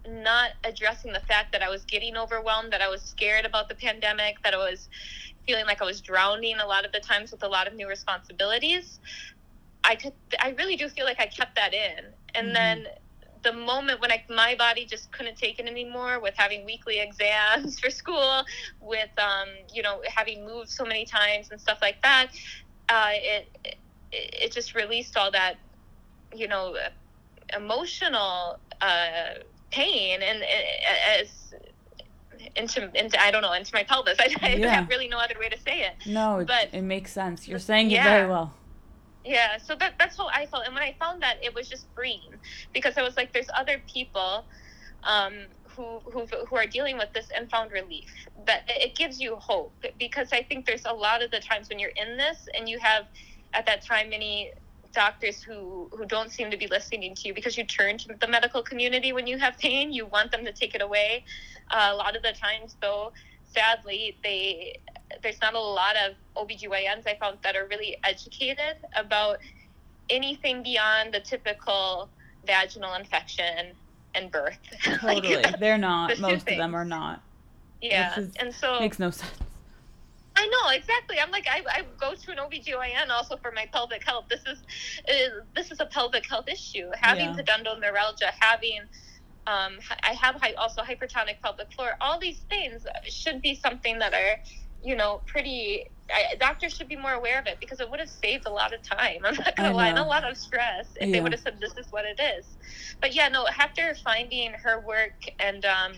[0.08, 3.76] not addressing the fact that i was getting overwhelmed that i was scared about the
[3.76, 4.89] pandemic that i was
[5.46, 7.88] feeling like I was drowning a lot of the times with a lot of new
[7.88, 9.00] responsibilities,
[9.84, 12.06] I could I really do feel like I kept that in.
[12.36, 12.54] And mm-hmm.
[12.54, 12.88] then
[13.44, 17.80] the moment when I, my body just couldn't take it anymore with having weekly exams
[17.82, 18.44] for school,
[18.80, 22.28] with um, you know having moved so many times and stuff like that,
[22.89, 23.78] uh, it, it
[24.12, 25.56] it just released all that
[26.34, 26.76] you know
[27.56, 29.36] emotional uh,
[29.72, 31.54] pain and uh, as
[32.56, 34.17] into into I don't know into my pelvis.
[34.20, 34.76] I, I yeah.
[34.76, 35.94] have really no other way to say it.
[36.06, 37.48] No, but it makes sense.
[37.48, 38.02] You're saying yeah.
[38.02, 38.54] it very well.
[39.24, 41.86] Yeah, so that that's how I felt, and when I found that, it was just
[41.96, 42.34] freeing
[42.74, 44.46] because I was like, there's other people
[45.04, 45.34] um,
[45.75, 45.99] who
[46.49, 48.10] who are dealing with this and found relief.
[48.45, 51.79] But it gives you hope because I think there's a lot of the times when
[51.79, 53.05] you're in this and you have
[53.53, 54.51] at that time many
[54.93, 58.27] doctors who who don't seem to be listening to you because you turn to the
[58.27, 61.23] medical community when you have pain you want them to take it away
[61.71, 63.12] uh, a lot of the times though
[63.43, 64.75] sadly they
[65.23, 69.38] there's not a lot of OBGYNs I found that are really educated about
[70.10, 72.10] anything beyond the typical
[72.45, 73.73] vaginal infection
[74.15, 74.58] and birth.
[74.84, 75.36] Totally.
[75.36, 76.19] like, They're not.
[76.19, 77.21] Most of them are not.
[77.82, 78.19] Yeah.
[78.19, 79.32] Is, and so makes no sense.
[80.36, 81.19] I know exactly.
[81.19, 84.26] I'm like I, I go to an OBGYN also for my pelvic health.
[84.30, 84.60] This is
[85.08, 86.89] uh, this is a pelvic health issue.
[87.00, 87.43] Having yeah.
[87.43, 87.82] pudendal
[88.39, 88.82] having
[89.47, 91.91] um, I have also hypertonic pelvic floor.
[92.00, 94.38] All these things should be something that are
[94.84, 95.89] you know, pretty.
[96.13, 98.74] I, doctors should be more aware of it because it would have saved a lot
[98.74, 99.19] of time.
[99.26, 101.13] I'm not gonna lie, and a lot of stress if yeah.
[101.13, 102.45] they would have said this is what it is.
[103.00, 103.47] But yeah, no.
[103.47, 105.93] After finding her work and um,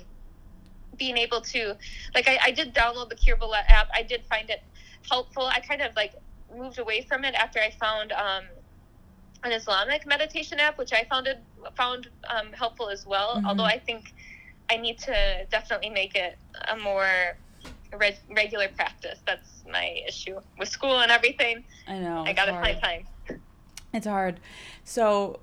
[0.98, 1.76] being able to,
[2.14, 3.88] like, I, I did download the Curable app.
[3.94, 4.62] I did find it
[5.10, 5.46] helpful.
[5.46, 6.14] I kind of like
[6.56, 8.44] moved away from it after I found um,
[9.44, 11.40] an Islamic meditation app, which I found it,
[11.76, 13.36] found um, helpful as well.
[13.36, 13.48] Mm-hmm.
[13.48, 14.14] Although I think
[14.70, 16.38] I need to definitely make it
[16.72, 17.38] a more
[17.98, 19.20] re- regular practice.
[19.26, 21.64] That's my issue with school and everything.
[21.88, 22.24] I know.
[22.26, 23.08] I gotta find time.
[23.94, 24.40] It's hard.
[24.84, 25.40] So,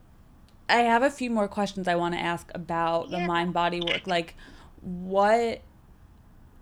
[0.68, 3.20] I have a few more questions I want to ask about yeah.
[3.20, 4.06] the mind body work.
[4.06, 4.34] Like,
[4.80, 5.62] what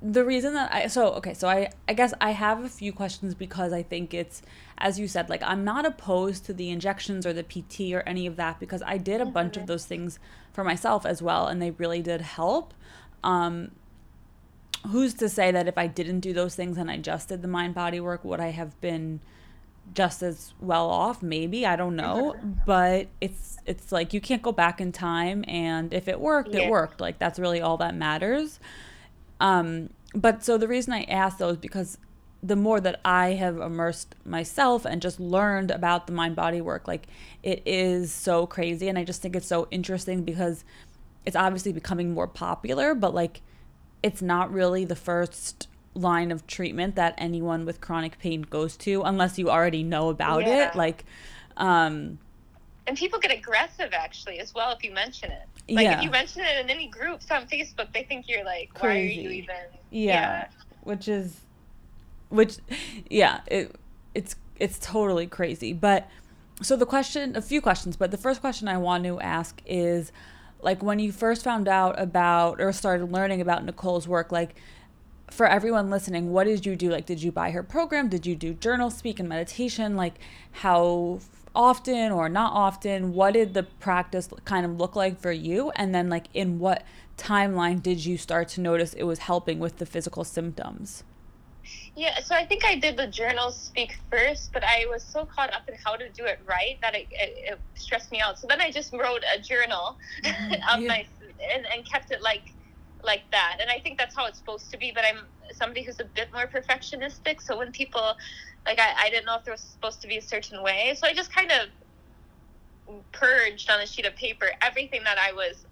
[0.00, 3.34] the reason that I so okay, so I I guess I have a few questions
[3.34, 4.42] because I think it's
[4.78, 8.26] as you said, like I'm not opposed to the injections or the PT or any
[8.26, 9.32] of that because I did a mm-hmm.
[9.32, 10.18] bunch of those things
[10.52, 12.74] for myself as well and they really did help.
[13.24, 13.72] Um
[14.86, 17.48] who's to say that if I didn't do those things and I just did the
[17.48, 19.20] mind body work, would I have been
[19.94, 21.22] just as well off?
[21.22, 22.36] Maybe I don't know,
[22.66, 26.62] but it's it's like you can't go back in time, and if it worked, yeah.
[26.62, 27.00] it worked.
[27.00, 28.60] Like that's really all that matters.
[29.40, 31.98] Um, but so the reason I asked those because
[32.42, 36.86] the more that I have immersed myself and just learned about the mind body work,
[36.86, 37.06] like
[37.42, 40.64] it is so crazy, and I just think it's so interesting because
[41.26, 43.42] it's obviously becoming more popular, but like
[44.02, 49.02] it's not really the first line of treatment that anyone with chronic pain goes to
[49.02, 50.68] unless you already know about yeah.
[50.68, 51.04] it like
[51.56, 52.18] um
[52.86, 55.98] and people get aggressive actually as well if you mention it like yeah.
[55.98, 59.16] if you mention it in any groups on facebook they think you're like Crazy.
[59.16, 59.56] why are you even
[59.90, 60.12] yeah.
[60.12, 60.48] yeah
[60.82, 61.40] which is
[62.28, 62.58] which
[63.10, 63.74] yeah it
[64.14, 66.08] it's it's totally crazy but
[66.62, 70.12] so the question a few questions but the first question i want to ask is
[70.60, 74.54] like when you first found out about or started learning about Nicole's work, like
[75.30, 76.90] for everyone listening, what did you do?
[76.90, 78.08] Like, did you buy her program?
[78.08, 79.96] Did you do journal, speak, and meditation?
[79.96, 80.14] Like,
[80.52, 81.20] how
[81.54, 83.12] often or not often?
[83.14, 85.70] What did the practice kind of look like for you?
[85.76, 86.82] And then, like, in what
[87.16, 91.04] timeline did you start to notice it was helping with the physical symptoms?
[91.96, 95.52] Yeah, so I think I did the journal speak first, but I was so caught
[95.52, 98.38] up in how to do it right that it, it, it stressed me out.
[98.38, 100.52] So then I just wrote a journal mm-hmm.
[100.72, 100.88] of yeah.
[100.88, 101.06] my
[101.52, 102.52] and, and kept it like
[103.02, 103.58] like that.
[103.60, 104.92] And I think that's how it's supposed to be.
[104.94, 107.42] But I'm somebody who's a bit more perfectionistic.
[107.42, 108.16] So when people
[108.66, 110.94] like I, I didn't know if there was supposed to be a certain way.
[110.96, 111.68] So I just kind of
[113.12, 115.66] purged on a sheet of paper everything that I was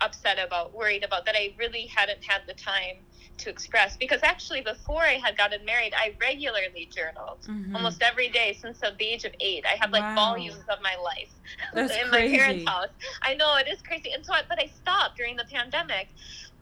[0.00, 2.96] upset about, worried about, that I really hadn't had the time
[3.38, 7.74] to express because actually before I had gotten married, I regularly journaled mm-hmm.
[7.74, 9.64] almost every day since the age of eight.
[9.66, 10.14] I have like wow.
[10.14, 11.30] volumes of my life
[11.74, 12.32] That's in crazy.
[12.32, 12.88] my parents' house.
[13.22, 16.08] I know it is crazy, and so I, but I stopped during the pandemic,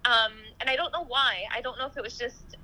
[0.05, 1.45] um, and I don't know why.
[1.55, 2.57] I don't know if it was just.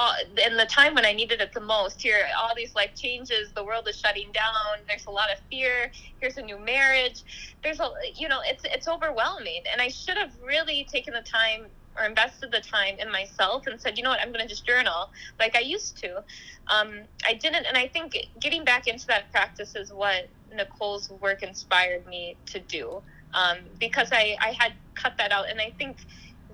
[0.00, 0.14] Uh,
[0.46, 3.64] in the time when I needed it the most, here all these life changes, the
[3.64, 4.78] world is shutting down.
[4.86, 5.90] There's a lot of fear.
[6.20, 7.24] Here's a new marriage.
[7.64, 11.66] There's a, you know, it's it's overwhelming, and I should have really taken the time
[11.98, 14.66] or invested the time in myself and said, you know what, I'm going to just
[14.66, 16.22] journal like I used to.
[16.68, 21.42] Um, I didn't, and I think getting back into that practice is what Nicole's work
[21.42, 23.02] inspired me to do
[23.34, 25.50] um, because I, I had cut that out.
[25.50, 25.98] And I think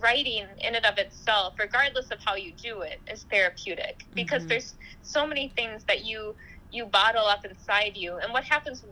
[0.00, 4.48] writing in and of itself, regardless of how you do it, is therapeutic because mm-hmm.
[4.48, 6.34] there's so many things that you
[6.74, 8.16] you bottle up inside you.
[8.16, 8.82] And what happens,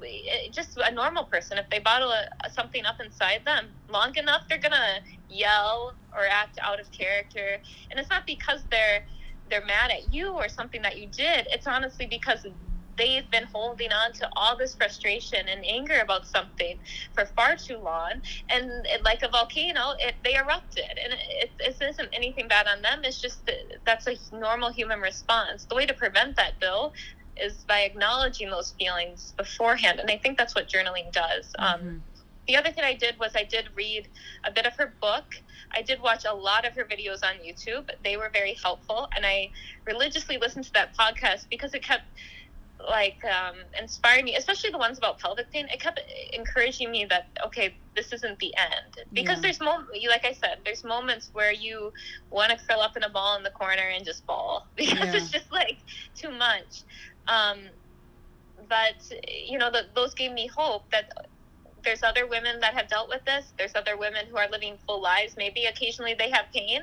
[0.52, 4.58] just a normal person, if they bottle a, something up inside them long enough, they're
[4.58, 5.00] gonna
[5.32, 7.58] yell or act out of character.
[7.90, 9.04] And it's not because they're
[9.50, 11.46] they're mad at you or something that you did.
[11.50, 12.46] It's honestly because
[12.96, 16.78] they've been holding on to all this frustration and anger about something
[17.14, 18.12] for far too long
[18.48, 22.82] and it, like a volcano it, they erupted and it, it, isn't anything bad on
[22.82, 26.92] them it's just that that's a normal human response the way to prevent that bill
[27.36, 31.88] is by acknowledging those feelings beforehand and i think that's what journaling does um, mm-hmm.
[31.88, 32.02] um,
[32.46, 34.08] the other thing I did was I did read
[34.44, 35.36] a bit of her book.
[35.74, 37.90] I did watch a lot of her videos on YouTube.
[38.02, 39.50] They were very helpful, and I
[39.84, 42.04] religiously listened to that podcast because it kept
[42.88, 45.68] like um, inspired me, especially the ones about pelvic pain.
[45.72, 46.00] It kept
[46.32, 49.42] encouraging me that okay, this isn't the end because yeah.
[49.42, 51.92] there's moments, like I said, there's moments where you
[52.30, 55.16] want to curl up in a ball in the corner and just fall because yeah.
[55.16, 55.78] it's just like
[56.16, 56.82] too much.
[57.28, 57.60] Um,
[58.68, 59.12] but
[59.46, 61.12] you know, the, those gave me hope that
[61.84, 63.52] there's other women that have dealt with this.
[63.58, 65.36] There's other women who are living full lives.
[65.36, 66.82] Maybe occasionally they have pain,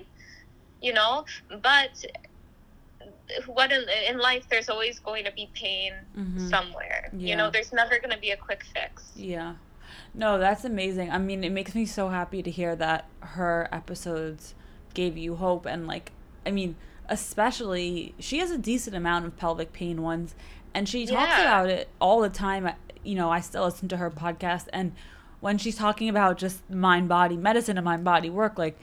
[0.82, 1.26] you know,
[1.62, 2.06] but
[3.45, 6.47] what in, in life there's always going to be pain mm-hmm.
[6.47, 7.30] somewhere yeah.
[7.30, 9.56] you know there's never going to be a quick fix yeah
[10.14, 14.56] no that's amazing i mean it makes me so happy to hear that her episodes
[14.93, 16.12] gave you hope and like
[16.45, 16.76] i mean
[17.08, 20.36] especially she has a decent amount of pelvic pain ones
[20.74, 21.41] and she talks yeah.
[21.41, 22.70] about it all the time
[23.10, 24.93] you know i still listen to her podcast and
[25.39, 28.78] when she's talking about just mind body medicine and mind body work like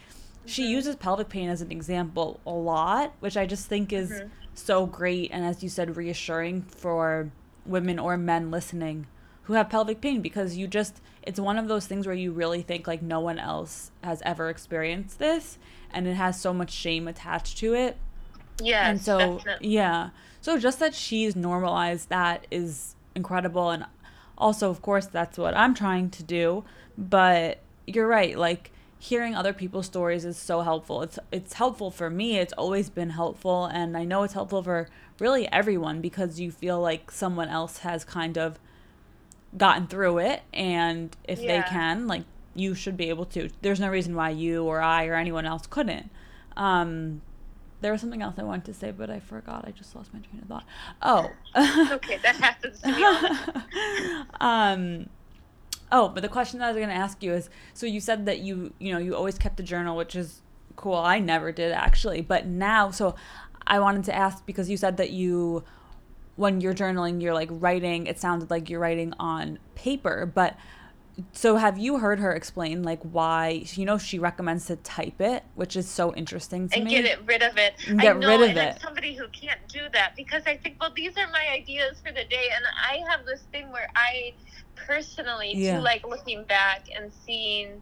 [0.46, 0.72] she mm-hmm.
[0.72, 4.28] uses pelvic pain as an example a lot, which I just think is mm-hmm.
[4.54, 7.30] so great and as you said reassuring for
[7.66, 9.06] women or men listening
[9.42, 12.62] who have pelvic pain because you just it's one of those things where you really
[12.62, 15.58] think like no one else has ever experienced this
[15.92, 17.96] and it has so much shame attached to it.
[18.60, 18.88] Yeah.
[18.88, 19.68] And so definitely.
[19.68, 20.10] yeah.
[20.40, 23.84] So just that she's normalized that is incredible and
[24.38, 26.64] also of course that's what I'm trying to do,
[26.96, 31.02] but you're right like hearing other people's stories is so helpful.
[31.02, 32.38] It's it's helpful for me.
[32.38, 36.80] It's always been helpful and I know it's helpful for really everyone because you feel
[36.80, 38.58] like someone else has kind of
[39.56, 41.62] gotten through it and if yeah.
[41.62, 42.24] they can, like
[42.54, 43.50] you should be able to.
[43.62, 46.10] There's no reason why you or I or anyone else couldn't.
[46.56, 47.20] Um
[47.86, 49.64] there was something else I wanted to say, but I forgot.
[49.64, 50.64] I just lost my train of thought.
[51.02, 51.30] Oh.
[51.94, 54.24] okay, that happens to me.
[54.40, 55.08] um
[55.92, 58.26] Oh, but the question that I was going to ask you is so you said
[58.26, 60.42] that you, you know, you always kept a journal, which is
[60.74, 60.96] cool.
[60.96, 62.22] I never did actually.
[62.22, 63.14] But now, so
[63.68, 65.62] I wanted to ask because you said that you
[66.34, 70.56] when you're journaling, you're like writing, it sounded like you're writing on paper, but
[71.32, 75.44] so have you heard her explain like why you know she recommends to type it
[75.54, 76.80] which is so interesting to me.
[76.82, 79.60] and me get it rid of it get know, rid of it somebody who can't
[79.68, 83.00] do that because i think well these are my ideas for the day and i
[83.10, 84.32] have this thing where i
[84.86, 85.76] personally yeah.
[85.76, 87.80] to like looking back and seeing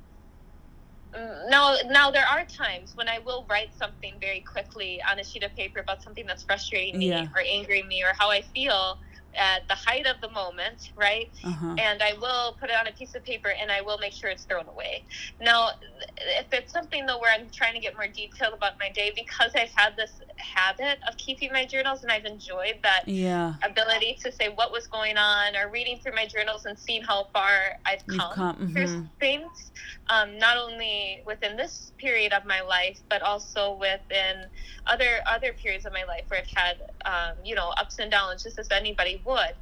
[1.12, 5.24] mm, now now there are times when i will write something very quickly on a
[5.24, 7.26] sheet of paper about something that's frustrating me yeah.
[7.34, 8.96] or angering me or how i feel
[9.36, 11.30] at the height of the moment, right?
[11.44, 11.74] Uh-huh.
[11.78, 14.30] And I will put it on a piece of paper and I will make sure
[14.30, 15.04] it's thrown away.
[15.40, 15.70] Now,
[16.16, 19.52] if it's something though where I'm trying to get more detailed about my day, because
[19.54, 20.12] I've had this
[20.44, 23.54] habit of keeping my journals and I've enjoyed that yeah.
[23.62, 27.28] ability to say what was going on or reading through my journals and seeing how
[27.32, 29.02] far I've come, come mm-hmm.
[29.18, 29.72] things,
[30.08, 34.46] um, not only within this period of my life, but also within
[34.86, 38.42] other other periods of my life where I've had um, you know ups and downs,
[38.42, 39.54] just as anybody would.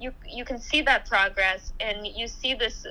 [0.00, 2.86] You you can see that progress, and you see this.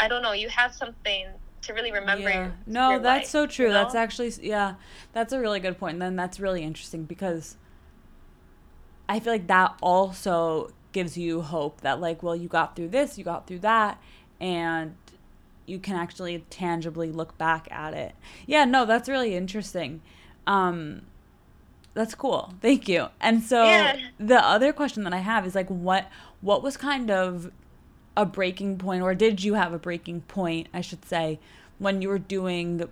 [0.00, 0.32] I don't know.
[0.32, 1.28] You have something
[1.62, 2.28] to really remember.
[2.28, 2.50] Yeah.
[2.66, 3.66] No, that's life, so true.
[3.66, 3.82] You know?
[3.82, 4.74] That's actually yeah,
[5.12, 5.94] that's a really good point.
[5.94, 7.56] And then that's really interesting because
[9.08, 13.18] I feel like that also gives you hope that like, well, you got through this,
[13.18, 14.00] you got through that,
[14.40, 14.96] and
[15.66, 18.14] you can actually tangibly look back at it.
[18.46, 20.00] Yeah, no, that's really interesting.
[20.46, 21.02] Um,
[21.94, 22.54] that's cool.
[22.62, 23.08] Thank you.
[23.20, 23.98] And so yeah.
[24.18, 27.50] the other question that I have is like what what was kind of
[28.18, 31.38] a breaking point or did you have a breaking point, I should say,
[31.78, 32.88] when you were doing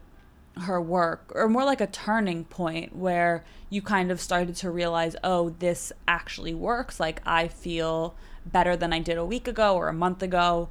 [0.62, 5.16] her work or more like a turning point where you kind of started to realize,
[5.24, 7.00] "Oh, this actually works.
[7.00, 8.14] Like I feel
[8.46, 10.68] better than I did a week ago or a month ago."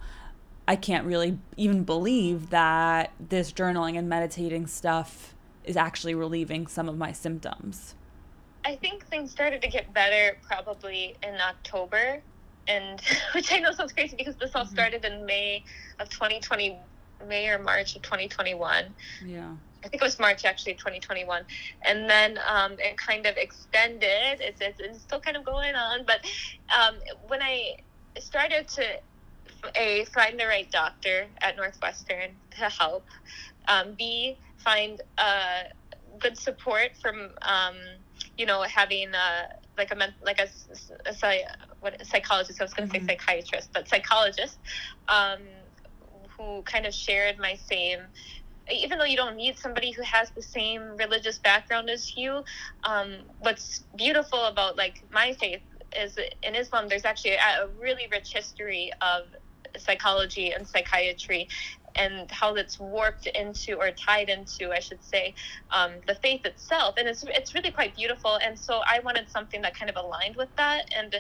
[0.68, 5.36] I can't really even believe that this journaling and meditating stuff
[5.66, 7.94] is actually relieving some of my symptoms.
[8.64, 12.22] I think things started to get better probably in October,
[12.68, 13.02] and
[13.36, 14.74] which I know sounds crazy because this all mm-hmm.
[14.74, 15.64] started in May
[16.00, 16.78] of 2020,
[17.28, 18.86] May or March of 2021.
[19.26, 19.52] Yeah.
[19.84, 21.44] I think it was March actually 2021,
[21.84, 24.40] and then um, it kind of extended.
[24.42, 26.26] It's, it's, it's still kind of going on, but
[26.76, 26.96] um,
[27.28, 27.78] when I
[28.20, 28.84] started to
[29.76, 33.06] a find the right doctor at Northwestern to help,
[33.68, 35.64] um, b find uh,
[36.20, 37.76] good support from um,
[38.38, 40.48] you know having a, like a like a,
[41.06, 41.44] a, a
[41.86, 42.60] what psychologist.
[42.60, 43.08] I was going to mm-hmm.
[43.08, 44.58] say psychiatrist, but psychologist
[45.08, 45.40] um,
[46.38, 48.00] who kind of shared my same
[48.72, 52.44] even though you don't need somebody who has the same religious background as you,
[52.84, 55.62] um, what's beautiful about like my faith
[55.96, 59.28] is in Islam, there's actually a, a really rich history of
[59.78, 61.48] psychology and psychiatry
[61.98, 65.36] and how that's warped into or tied into, I should say,
[65.72, 66.96] um, the faith itself.
[66.98, 68.40] And it's it's really quite beautiful.
[68.44, 70.84] And so I wanted something that kind of aligned with that.
[70.98, 71.16] And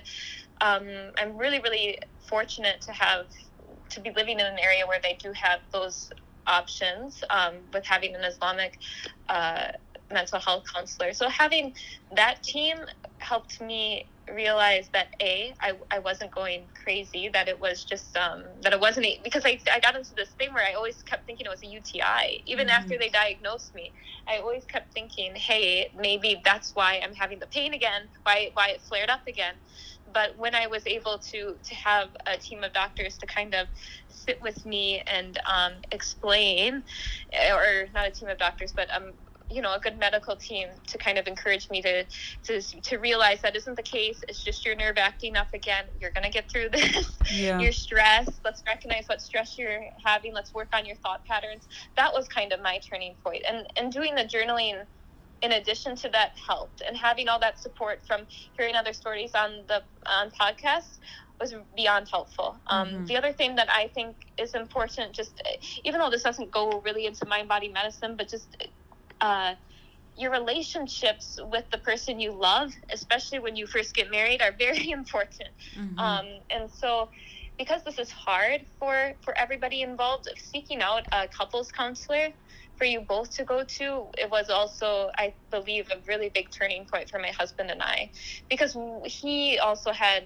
[0.61, 1.97] um, I'm really really
[2.29, 3.27] fortunate to have
[3.89, 6.09] to be living in an area where they do have those
[6.47, 8.77] options um, with having an Islamic
[9.29, 9.67] uh,
[10.11, 11.13] mental health counselor.
[11.13, 11.73] So having
[12.15, 12.77] that team
[13.17, 18.43] helped me realize that a I, I wasn't going crazy that it was just um,
[18.61, 21.25] that it wasn't a, because I, I got into this thing where I always kept
[21.25, 22.75] thinking it was a UTI even mm-hmm.
[22.75, 23.91] after they diagnosed me
[24.27, 28.69] I always kept thinking hey maybe that's why I'm having the pain again why why
[28.69, 29.55] it flared up again
[30.13, 33.67] but when I was able to to have a team of doctors to kind of
[34.07, 36.83] sit with me and um, explain,
[37.51, 39.11] or not a team of doctors, but um,
[39.49, 42.03] you know a good medical team to kind of encourage me to
[42.43, 44.23] to to realize that isn't the case.
[44.27, 45.85] It's just your nerve acting up again.
[46.01, 47.11] You're going to get through this.
[47.31, 47.59] Yeah.
[47.59, 48.39] you're stressed.
[48.43, 50.33] Let's recognize what stress you're having.
[50.33, 51.67] Let's work on your thought patterns.
[51.97, 53.43] That was kind of my turning point.
[53.47, 54.85] And and doing the journaling
[55.41, 56.81] in addition to that helped.
[56.87, 58.21] And having all that support from
[58.57, 60.99] hearing other stories on the on podcasts
[61.39, 62.57] was beyond helpful.
[62.67, 63.05] Um, mm-hmm.
[63.05, 65.41] The other thing that I think is important, just
[65.83, 68.47] even though this doesn't go really into mind body medicine, but just
[69.21, 69.55] uh,
[70.17, 74.91] your relationships with the person you love, especially when you first get married, are very
[74.99, 75.49] important.
[75.77, 75.99] Mm-hmm.
[75.99, 77.09] Um, and so,
[77.57, 82.29] because this is hard for for everybody involved, seeking out a couples counselor
[82.77, 86.85] for you both to go to, it was also, I believe, a really big turning
[86.85, 88.11] point for my husband and I,
[88.49, 90.23] because he also had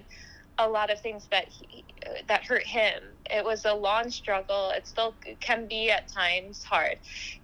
[0.60, 1.84] a lot of things that he,
[2.28, 3.02] that hurt him.
[3.30, 4.70] It was a long struggle.
[4.70, 6.98] It still can be at times hard,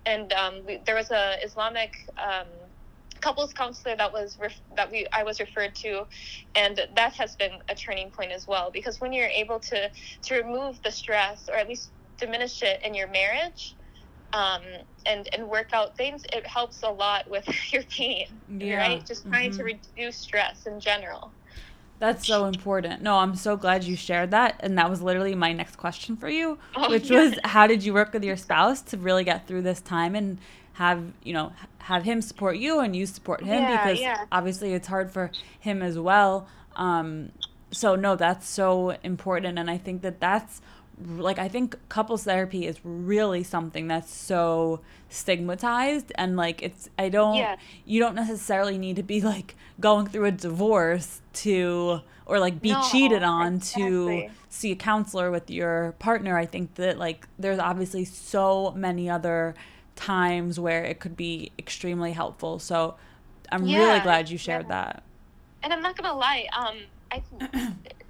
[0.04, 2.06] and um, we, there was a Islamic.
[2.16, 2.46] Um,
[3.22, 6.06] couples counselor that was ref- that we I was referred to,
[6.54, 9.90] and that has been a turning point as well because when you're able to
[10.22, 13.74] to remove the stress or at least diminish it in your marriage,
[14.34, 14.62] um,
[15.06, 18.76] and and work out things, it helps a lot with your pain, yeah.
[18.76, 19.06] right?
[19.06, 19.58] Just trying mm-hmm.
[19.58, 19.64] to
[19.96, 21.32] reduce stress in general.
[21.99, 23.03] That's so important.
[23.03, 24.57] No, I'm so glad you shared that.
[24.61, 27.94] And that was literally my next question for you, oh, which was how did you
[27.94, 30.38] work with your spouse to really get through this time and
[30.74, 34.24] have, you know, have him support you and you support him yeah, because yeah.
[34.30, 36.49] obviously it's hard for him as well.
[36.74, 37.32] Um,
[37.70, 40.61] so no, that's so important and I think that that's
[41.05, 47.11] like I think couples therapy is really something that's so stigmatized and like it's I
[47.11, 47.57] don't yeah.
[47.84, 52.72] you don't necessarily need to be like going through a divorce to or like be
[52.72, 54.28] no, cheated on exactly.
[54.28, 56.36] to see a counselor with your partner.
[56.36, 59.55] I think that like there's obviously so many other
[59.94, 62.59] times where it could be extremely helpful.
[62.59, 62.97] So
[63.53, 64.84] I'm yeah, really glad you shared yeah.
[64.84, 65.03] that.
[65.62, 66.76] And I'm not gonna lie, um
[67.11, 67.22] I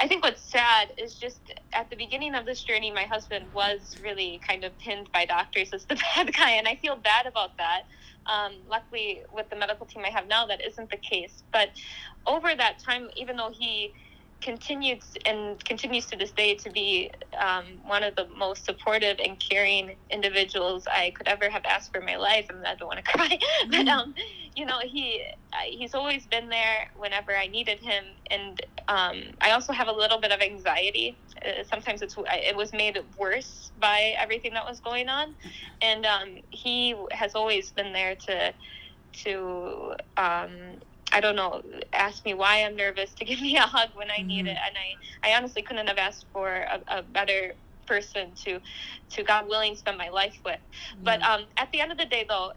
[0.00, 3.96] I think what's sad is just at the beginning of this journey, my husband was
[4.02, 7.50] really kind of pinned by doctors as the bad guy, and I feel bad about
[7.58, 7.82] that.
[8.32, 11.42] Um, luckily, with the medical team I have now, that isn't the case.
[11.52, 11.70] But
[12.26, 13.92] over that time, even though he
[14.40, 19.38] continues and continues to this day to be um, one of the most supportive and
[19.38, 22.46] caring individuals I could ever have asked for in my life.
[22.48, 23.88] and I don't want to cry, but mm-hmm.
[23.88, 24.14] um,
[24.54, 25.22] you know, he
[25.66, 30.20] he's always been there whenever I needed him, and um, I also have a little
[30.20, 31.16] bit of anxiety.
[31.44, 35.34] Uh, sometimes it's it was made worse by everything that was going on,
[35.82, 38.52] and um, he has always been there to
[39.24, 40.50] to um,
[41.12, 44.18] I don't know, ask me why I'm nervous to give me a hug when I
[44.18, 44.26] mm-hmm.
[44.28, 44.58] need it.
[44.64, 47.54] And I, I honestly couldn't have asked for a, a better
[47.86, 48.60] person to,
[49.10, 50.56] to God willing, spend my life with.
[50.56, 51.04] Mm-hmm.
[51.04, 52.52] But um, at the end of the day, though,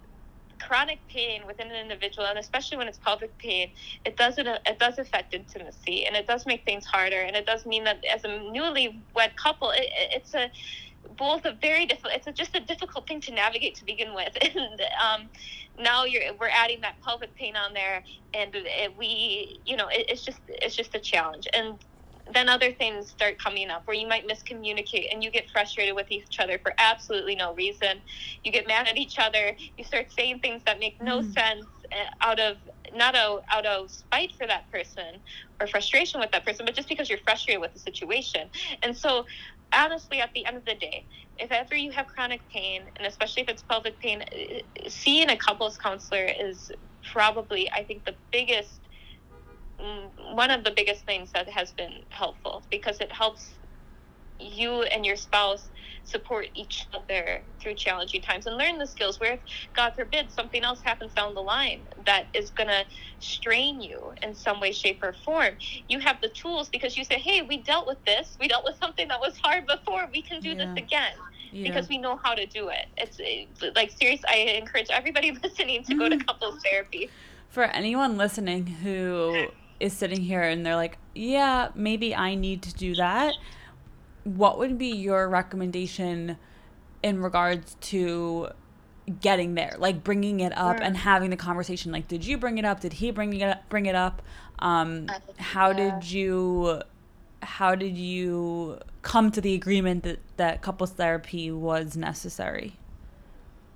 [0.59, 3.71] chronic pain within an individual, and especially when it's pelvic pain,
[4.05, 7.45] it does it, it does affect intimacy, and it does make things harder, and it
[7.45, 10.51] does mean that as a newly wed couple, it, it's a
[11.17, 12.13] both a very difficult.
[12.13, 15.29] It's a, just a difficult thing to navigate to begin with, and um,
[15.79, 20.05] now you're we're adding that pelvic pain on there, and it, we, you know, it,
[20.09, 21.47] it's just it's just a challenge.
[21.53, 21.77] And
[22.33, 26.09] then other things start coming up where you might miscommunicate and you get frustrated with
[26.11, 27.99] each other for absolutely no reason.
[28.43, 29.55] You get mad at each other.
[29.77, 31.33] You start saying things that make no mm.
[31.33, 32.57] sense uh, out of
[32.93, 35.17] not out, out of spite for that person
[35.59, 38.49] or frustration with that person, but just because you're frustrated with the situation.
[38.83, 39.25] And so,
[39.73, 41.05] honestly, at the end of the day,
[41.37, 45.37] if ever you have chronic pain, and especially if it's pelvic pain, uh, seeing a
[45.37, 46.71] couples counselor is
[47.13, 48.81] probably, I think, the biggest
[49.81, 53.59] Mm, one of the biggest things that has been helpful because it helps
[54.39, 55.69] you and your spouse
[56.03, 59.39] support each other through challenging times and learn the skills where if
[59.73, 62.83] god forbid something else happens down the line that is going to
[63.19, 65.53] strain you in some way shape or form
[65.87, 68.37] you have the tools because you say hey we dealt with this.
[68.39, 70.07] We dealt with something that was hard before.
[70.11, 70.65] We can do yeah.
[70.65, 71.13] this again.
[71.53, 71.67] Yeah.
[71.67, 72.85] because we know how to do it.
[72.97, 73.19] It's
[73.75, 76.25] like serious i encourage everybody listening to go to mm.
[76.25, 77.09] couples therapy.
[77.49, 79.47] For anyone listening who
[79.81, 83.33] is sitting here and they're like, yeah, maybe I need to do that,
[84.23, 86.37] what would be your recommendation
[87.03, 88.49] in regards to
[89.19, 89.75] getting there?
[89.77, 92.81] Like bringing it up and having the conversation like did you bring it up?
[92.81, 94.21] Did he bring it up bring it up?
[94.59, 95.07] Um
[95.37, 95.99] how yeah.
[95.99, 96.81] did you
[97.41, 102.77] how did you come to the agreement that that couples therapy was necessary?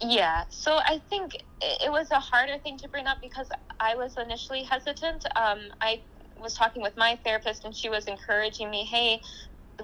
[0.02, 3.48] Yeah, so I think it was a harder thing to bring up because
[3.80, 5.26] I was initially hesitant.
[5.38, 6.02] Um, I
[6.40, 9.22] was talking with my therapist, and she was encouraging me, "Hey,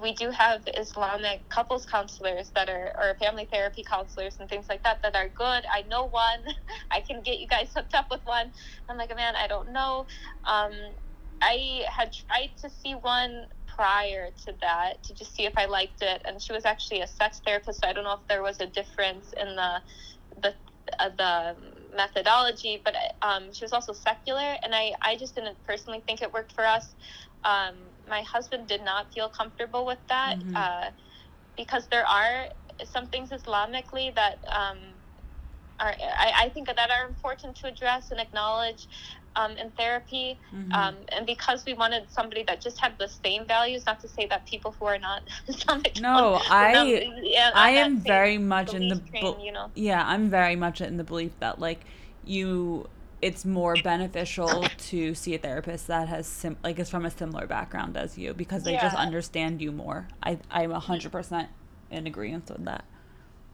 [0.00, 4.82] we do have Islamic couples counselors that are, or family therapy counselors and things like
[4.84, 5.64] that that are good.
[5.70, 6.44] I know one.
[6.90, 8.52] I can get you guys hooked up with one."
[8.88, 10.06] I'm like, "Man, I don't know."
[10.48, 10.72] Um,
[11.42, 16.02] I had tried to see one prior to that to just see if I liked
[16.02, 16.22] it.
[16.26, 18.66] And she was actually a sex therapist, so I don't know if there was a
[18.66, 19.82] difference in the
[20.42, 20.54] the
[21.00, 21.56] uh, the
[21.96, 22.80] methodology.
[22.84, 26.52] But um, she was also secular, and I I just didn't personally think it worked
[26.54, 26.94] for us.
[27.44, 30.56] Um, my husband did not feel comfortable with that mm-hmm.
[30.62, 30.88] uh,
[31.60, 32.36] because there are
[32.94, 34.36] some things Islamically that.
[34.60, 34.78] Um,
[35.80, 35.94] are,
[36.26, 38.86] I, I think that are important to address and acknowledge
[39.36, 40.38] um, in therapy.
[40.54, 40.72] Mm-hmm.
[40.72, 44.26] Um, and because we wanted somebody that just had the same values, not to say
[44.26, 46.00] that people who are not Islamic.
[46.00, 49.70] no, I yeah, I am very much in the train, you know?
[49.74, 51.80] yeah, I'm very much in the belief that like
[52.24, 52.88] you
[53.22, 57.46] it's more beneficial to see a therapist that has sim- like is from a similar
[57.46, 58.82] background as you because they yeah.
[58.82, 60.08] just understand you more.
[60.22, 61.48] I I'm hundred percent
[61.90, 62.84] in agreement with that.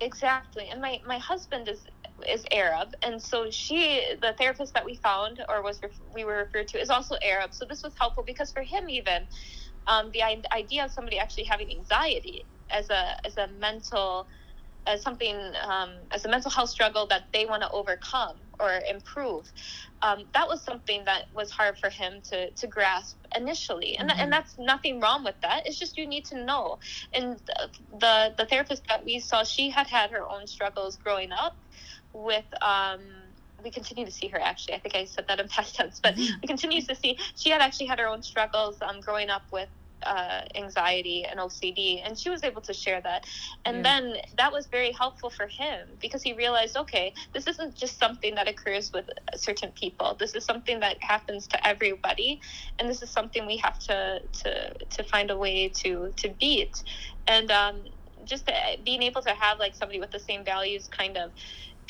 [0.00, 1.80] Exactly, and my my husband is
[2.26, 6.38] is Arab, and so she, the therapist that we found or was ref- we were
[6.38, 7.54] referred to, is also Arab.
[7.54, 9.26] So this was helpful because for him, even
[9.86, 14.26] um, the idea of somebody actually having anxiety as a as a mental
[14.86, 15.36] as something
[15.68, 19.50] um, as a mental health struggle that they want to overcome or improve.
[20.02, 24.20] Um, that was something that was hard for him to, to grasp initially, and mm-hmm.
[24.20, 25.66] and that's nothing wrong with that.
[25.66, 26.78] It's just you need to know.
[27.12, 27.40] And
[28.00, 31.56] the the therapist that we saw, she had had her own struggles growing up,
[32.12, 33.00] with um,
[33.62, 34.74] we continue to see her actually.
[34.74, 36.40] I think I said that in past tense, but mm-hmm.
[36.42, 39.68] we continue to see she had actually had her own struggles um, growing up with
[40.04, 43.24] uh, anxiety and OCD, and she was able to share that.
[43.64, 47.98] And then that was very helpful for him because he realized, okay, this isn't just
[47.98, 50.16] something that occurs with certain people.
[50.18, 52.40] This is something that happens to everybody,
[52.78, 56.82] and this is something we have to to to find a way to to beat.
[57.26, 57.84] And um,
[58.24, 58.50] just
[58.84, 61.32] being able to have like somebody with the same values, kind of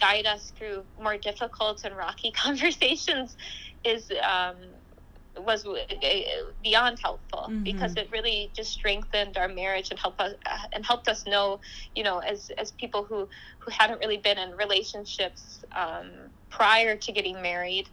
[0.00, 3.36] guide us through more difficult and rocky conversations
[3.84, 4.56] is um,
[5.45, 5.76] was uh,
[6.62, 7.62] beyond helpful mm-hmm.
[7.62, 11.61] because it really just strengthened our marriage and helped us uh, and helped us know
[11.95, 13.28] you know as as people who
[13.59, 16.11] who hadn't really been in relationships um,
[16.51, 17.89] prior to getting married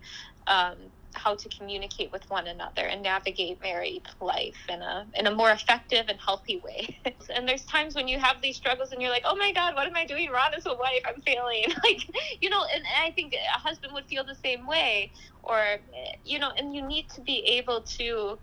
[0.48, 0.76] um,
[1.18, 5.52] how to communicate with one another and navigate married life in a in a more
[5.52, 6.88] effective and healthy way.
[7.36, 9.88] and there's times when you have these struggles and you're like, oh my God, what
[9.88, 11.02] am I doing wrong as a wife?
[11.08, 11.66] I'm failing.
[11.84, 12.02] like,
[12.42, 15.12] you know, and, and I think a husband would feel the same way.
[15.44, 15.78] Or,
[16.24, 18.40] you know, and you need to be able to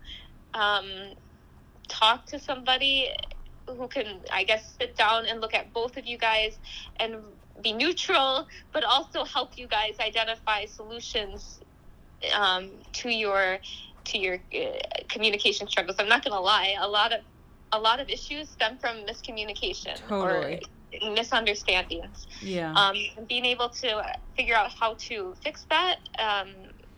[0.53, 1.13] um,
[1.87, 3.09] talk to somebody
[3.67, 6.57] who can, I guess, sit down and look at both of you guys
[6.99, 7.15] and
[7.61, 11.59] be neutral, but also help you guys identify solutions
[12.31, 13.59] um, to your
[14.05, 14.59] to your uh,
[15.07, 15.95] communication struggles.
[15.99, 16.75] I'm not going to lie.
[16.79, 17.21] A lot of
[17.71, 20.61] a lot of issues stem from miscommunication totally.
[21.01, 22.27] or misunderstandings.
[22.41, 22.73] Yeah.
[22.73, 22.95] Um,
[23.27, 24.03] being able to
[24.35, 26.49] figure out how to fix that, um,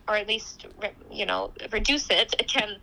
[0.07, 0.67] or at least
[1.09, 2.77] you know reduce it, it can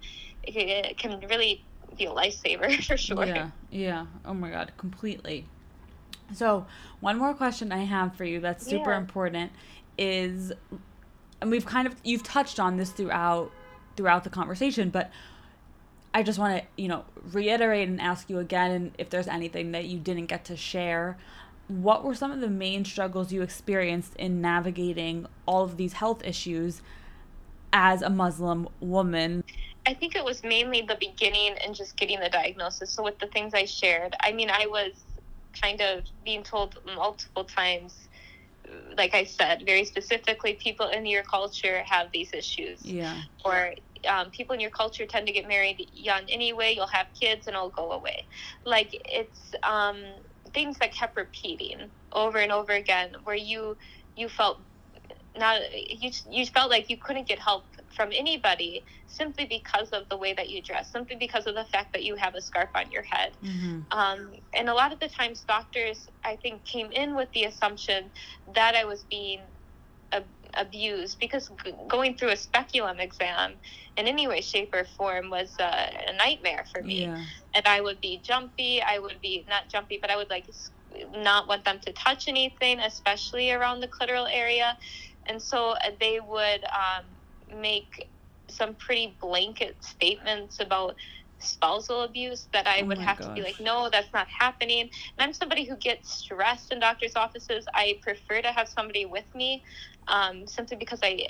[0.44, 1.64] it can really
[1.96, 3.26] be a lifesaver for sure.
[3.26, 3.50] Yeah.
[3.70, 4.06] Yeah.
[4.24, 4.72] Oh my God.
[4.76, 5.46] Completely.
[6.34, 6.66] So
[7.00, 8.98] one more question I have for you that's super yeah.
[8.98, 9.52] important
[9.98, 10.52] is
[11.42, 13.50] and we've kind of you've touched on this throughout
[13.96, 15.10] throughout the conversation, but
[16.14, 19.86] I just want to, you know, reiterate and ask you again if there's anything that
[19.86, 21.18] you didn't get to share.
[21.68, 26.22] What were some of the main struggles you experienced in navigating all of these health
[26.24, 26.82] issues
[27.72, 29.42] as a Muslim woman?
[29.86, 32.90] I think it was mainly the beginning and just getting the diagnosis.
[32.90, 34.92] So, with the things I shared, I mean, I was
[35.60, 38.08] kind of being told multiple times,
[38.96, 42.80] like I said, very specifically, people in your culture have these issues.
[42.82, 43.22] Yeah.
[43.44, 43.72] Or
[44.08, 46.74] um, people in your culture tend to get married young anyway.
[46.74, 48.26] You'll have kids and it'll go away.
[48.64, 50.02] Like it's um,
[50.52, 53.76] things that kept repeating over and over again, where you
[54.16, 54.64] you felt
[55.36, 57.64] not you you felt like you couldn't get help
[57.96, 61.92] from anybody simply because of the way that you dress, simply because of the fact
[61.92, 63.32] that you have a scarf on your head.
[63.42, 63.80] Mm-hmm.
[63.98, 68.10] Um, and a lot of the times, doctors, I think, came in with the assumption
[68.54, 69.40] that I was being
[70.12, 70.24] ab-
[70.54, 73.54] abused because g- going through a speculum exam
[73.96, 77.02] in any way, shape, or form was uh, a nightmare for me.
[77.02, 77.22] Yeah.
[77.54, 78.82] And I would be jumpy.
[78.82, 80.46] I would be not jumpy, but I would like
[81.14, 84.76] not want them to touch anything, especially around the clitoral area.
[85.28, 87.06] And so uh, they would um,
[87.60, 88.10] make
[88.48, 90.96] some pretty blanket statements about
[91.38, 94.82] spousal abuse that I Oh would have to be like, no, that's not happening.
[94.82, 97.66] And I'm somebody who gets stressed in doctor's offices.
[97.74, 99.62] I prefer to have somebody with me,
[100.08, 101.26] um, simply because I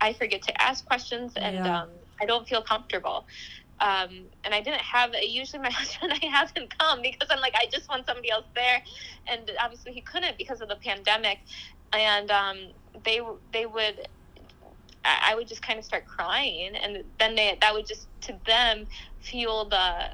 [0.00, 1.82] I forget to ask questions and Yeah.
[1.82, 3.26] um, I don't feel comfortable.
[3.80, 7.66] Um, and I didn't have usually my husband I hasn't come because I'm like I
[7.72, 8.82] just want somebody else there,
[9.30, 11.38] and obviously he couldn't because of the pandemic,
[11.92, 12.56] and um,
[13.04, 13.20] they
[13.52, 14.08] they would
[15.04, 18.86] I would just kind of start crying, and then they that would just to them
[19.20, 20.10] fuel the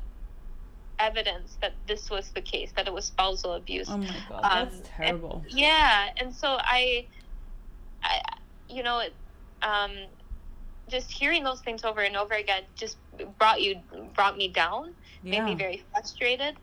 [0.98, 3.88] evidence that this was the case, that it was spousal abuse.
[3.90, 5.44] Oh my god, Um, that's terrible.
[5.48, 7.06] Yeah, and so I,
[8.02, 8.20] I,
[8.68, 9.14] you know, it,
[9.62, 9.92] um,
[10.90, 12.98] just hearing those things over and over again just
[13.38, 13.76] brought you
[14.14, 16.54] brought me down, made me very frustrated.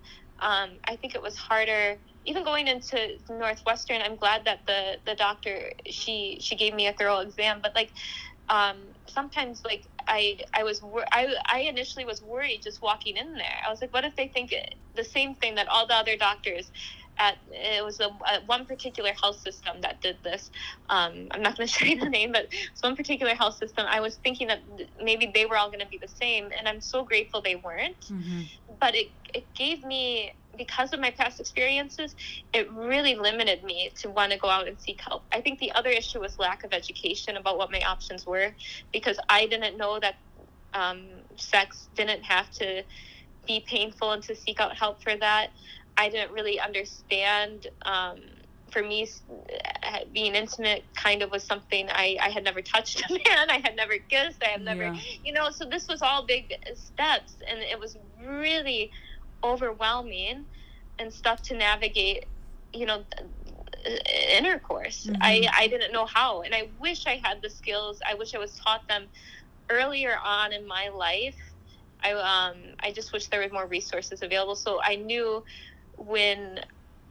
[0.41, 1.97] Um, I think it was harder.
[2.25, 6.93] Even going into Northwestern, I'm glad that the the doctor she she gave me a
[6.93, 7.91] thorough exam, but like
[8.49, 13.33] um, sometimes like I I was wor- I I initially was worried just walking in
[13.35, 13.57] there.
[13.65, 14.53] I was like, what if they think
[14.95, 16.69] the same thing that all the other doctors
[17.19, 20.49] at it was a, a one particular health system that did this.
[20.89, 23.85] Um, I'm not going to say the name, but it's one particular health system.
[23.89, 24.59] I was thinking that
[25.01, 27.95] maybe they were all going to be the same, and I'm so grateful they weren't.
[28.07, 28.41] hmm
[28.79, 32.15] But it it gave me because of my past experiences,
[32.53, 35.23] it really limited me to want to go out and seek help.
[35.31, 38.55] I think the other issue was lack of education about what my options were,
[38.91, 40.15] because I didn't know that
[40.73, 42.83] um, sex didn't have to
[43.47, 45.51] be painful and to seek out help for that.
[45.97, 47.67] I didn't really understand.
[47.85, 48.17] Um,
[48.71, 49.05] for me,
[49.83, 53.49] uh, being intimate kind of was something I, I had never touched a man.
[53.49, 54.41] I had never kissed.
[54.41, 54.97] I had never, Yeah.
[55.25, 57.35] you know, so this was all big steps.
[57.49, 58.91] And it was really
[59.43, 60.45] overwhelming
[60.99, 62.25] and stuff to navigate,
[62.73, 63.05] you know,
[64.31, 65.09] intercourse.
[65.21, 65.49] I, Mhm.
[65.53, 66.41] I didn't know how.
[66.41, 67.99] And I wish I had the skills.
[68.05, 69.09] I wish I was taught them
[69.69, 71.37] earlier on in my life.
[72.03, 74.55] I, um, I just wish there were more resources available.
[74.55, 75.43] So I knew
[75.97, 76.59] when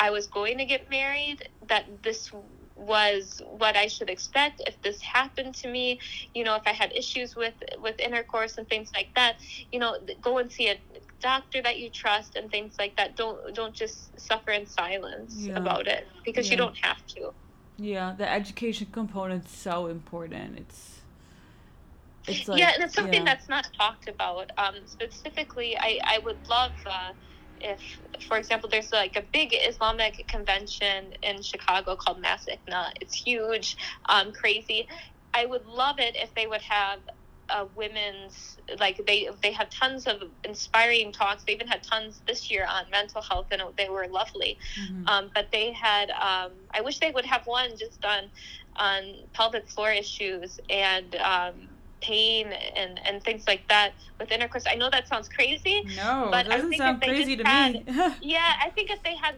[0.00, 2.30] I was going to get married that this
[2.74, 6.00] was what I should expect if this happened to me.
[6.34, 9.36] You know, if I had issues with with intercourse and things like that,
[9.70, 10.80] you know, go and see a
[11.20, 13.16] doctor that you trust and things like that.
[13.16, 15.58] Don't don't just suffer in silence Yeah.
[15.58, 17.32] about it because you don't have to.
[17.76, 20.58] Yeah, the education component's so important.
[20.58, 21.00] It's
[22.28, 23.34] it's like yeah, and it's something yeah.
[23.34, 24.50] that's not talked about.
[24.58, 27.12] Um, specifically, I, I would love uh,
[27.60, 27.80] if,
[28.28, 32.92] for example, there's like a big Islamic convention in Chicago called MAS-ICNA.
[33.00, 33.76] It's huge,
[34.08, 34.86] um, crazy.
[35.34, 37.00] I would love it if they would have
[37.54, 41.44] a women's like they they have tons of inspiring talks.
[41.44, 44.58] They even had tons this year on mental health, and they were lovely.
[44.78, 45.08] Mhm.
[45.08, 48.30] Um, but they had, um, I wish they would have one just on
[48.76, 51.68] on pelvic floor issues and um,
[52.02, 54.64] pain and, and things like that with intercourse.
[54.70, 55.82] I know that sounds crazy.
[55.96, 57.84] no, but it I doesn't think sound if they crazy to just me.
[58.22, 59.34] Yeah, I think if they had,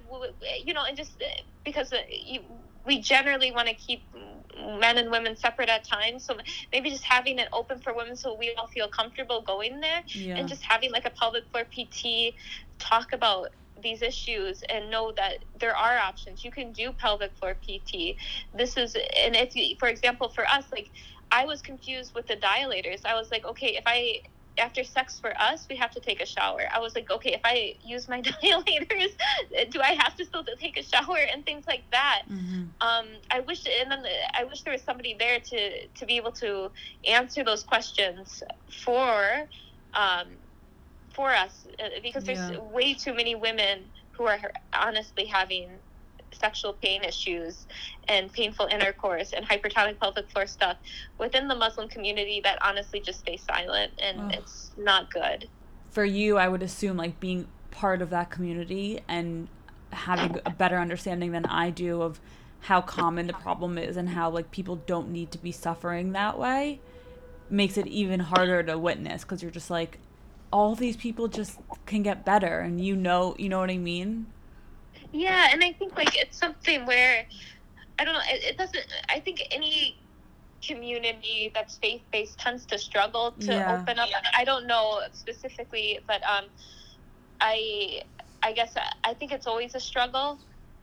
[0.64, 1.22] you know, and just
[1.64, 2.40] because uh, you,
[2.86, 4.02] we generally want to keep
[4.80, 6.36] men and women separate at times, so
[6.72, 10.36] maybe just having it open for women so we all feel comfortable going there yeah.
[10.36, 12.34] and just having like a pelvic floor PT
[12.78, 13.50] talk about
[13.82, 16.44] these issues and know that there are options.
[16.44, 18.16] You can do pelvic floor PT.
[18.54, 20.90] This is, and if, you, for example, for us, like
[21.30, 23.04] I was confused with the dilators.
[23.04, 24.20] I was like, okay, if I,
[24.58, 26.62] after sex for us, we have to take a shower.
[26.72, 29.12] I was like, okay, if I use my dilators,
[29.70, 32.22] do I have to still take a shower and things like that?
[32.30, 32.70] Mhm.
[32.80, 36.32] um, I wish, and then I wish there was somebody there to to be able
[36.32, 36.70] to
[37.06, 38.42] answer those questions
[38.84, 39.48] for
[39.94, 40.38] um,
[41.14, 42.58] for us uh, because there's Yeah.
[42.58, 44.40] way too many women who are
[44.72, 45.80] honestly having
[46.34, 47.66] sexual pain issues
[48.08, 50.76] and painful intercourse and hypertonic pelvic floor stuff
[51.18, 54.34] within the Muslim community that honestly just stay silent and Ugh.
[54.34, 55.48] it's not good.
[55.90, 59.48] For you, I would assume like being part of that community and
[59.90, 62.20] having a better understanding than I do of
[62.60, 66.38] how common the problem is and how like people don't need to be suffering that
[66.38, 66.80] way
[67.50, 69.98] makes it even harder to witness because you're just like
[70.52, 74.26] all these people just can get better and you know you know what I mean?
[75.12, 77.26] Yeah, and I think like it's something where
[77.98, 78.20] I don't know.
[78.30, 78.84] It, it doesn't.
[79.10, 79.98] I think any
[80.66, 83.78] community that's faith based tends to struggle to Yeah.
[83.80, 84.08] open up.
[84.36, 86.50] I don't know specifically, but um,
[87.40, 88.02] I
[88.42, 90.40] I guess I, I think it's always a struggle.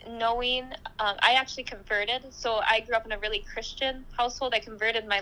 [0.08, 0.64] Knowing,
[1.00, 2.34] um, I actually converted.
[2.34, 4.54] So I grew up in a really Christian household.
[4.56, 5.22] I converted my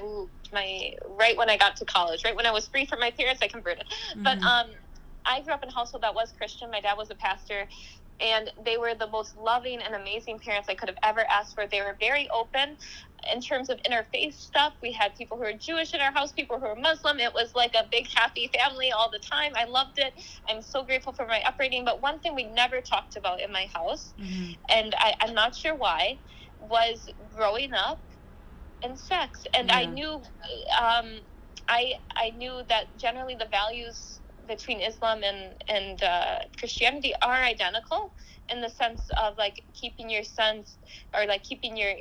[0.54, 2.24] my right when I got to college.
[2.24, 3.86] Right when I was free from my parents, I converted.
[4.24, 4.46] But Mhm.
[4.46, 4.68] um,
[5.26, 6.70] I grew up in a household that was Christian.
[6.70, 7.68] My dad was a pastor,
[8.22, 11.68] and they were the most loving and amazing parents I could have ever asked for.
[11.68, 12.78] They were very open
[13.34, 14.74] in terms of interfaith stuff.
[14.82, 17.20] We had people who were Jewish in our house, people who were Muslim.
[17.20, 19.54] It was like a big happy family all the time.
[19.56, 20.14] I loved it.
[20.50, 21.86] I'm so grateful for my upbringing.
[21.86, 24.58] But one thing we never talked about in my house, Mhm.
[24.70, 26.22] and I, I'm not sure why,
[26.60, 28.04] was growing up
[28.84, 29.46] and sex.
[29.56, 30.24] And I knew,
[30.80, 31.22] um,
[31.70, 38.12] I I knew that generally the values between Islam and and uh, Christianity are identical
[38.50, 40.78] in the sense of like keeping your sons
[41.14, 41.94] or like keeping your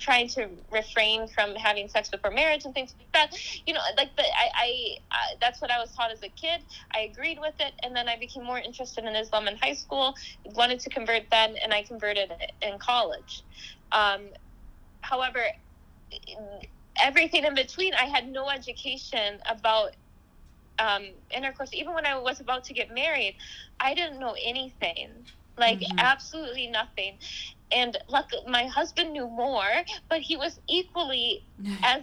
[0.00, 3.38] trying to refrain from having sex before marriage and things like that.
[3.66, 4.96] You know, like the I, I
[5.40, 6.62] that's what I was taught as a kid.
[6.94, 10.14] I agreed with it, and then I became more interested in Islam in high school.
[10.54, 12.32] Wanted to convert then, and I converted
[12.62, 13.42] in college.
[13.92, 14.28] Um,
[15.02, 15.44] however,
[17.00, 19.92] everything in between, I had no education about
[20.78, 21.02] um,
[21.34, 21.70] intercourse.
[21.74, 23.34] Even when I was about to get married,
[23.80, 25.26] I didn't know anything,
[25.58, 26.02] like Mhm.
[26.02, 27.18] absolutely nothing.
[27.72, 29.70] And luck, my husband knew more,
[30.08, 31.44] but he was equally
[31.82, 32.02] as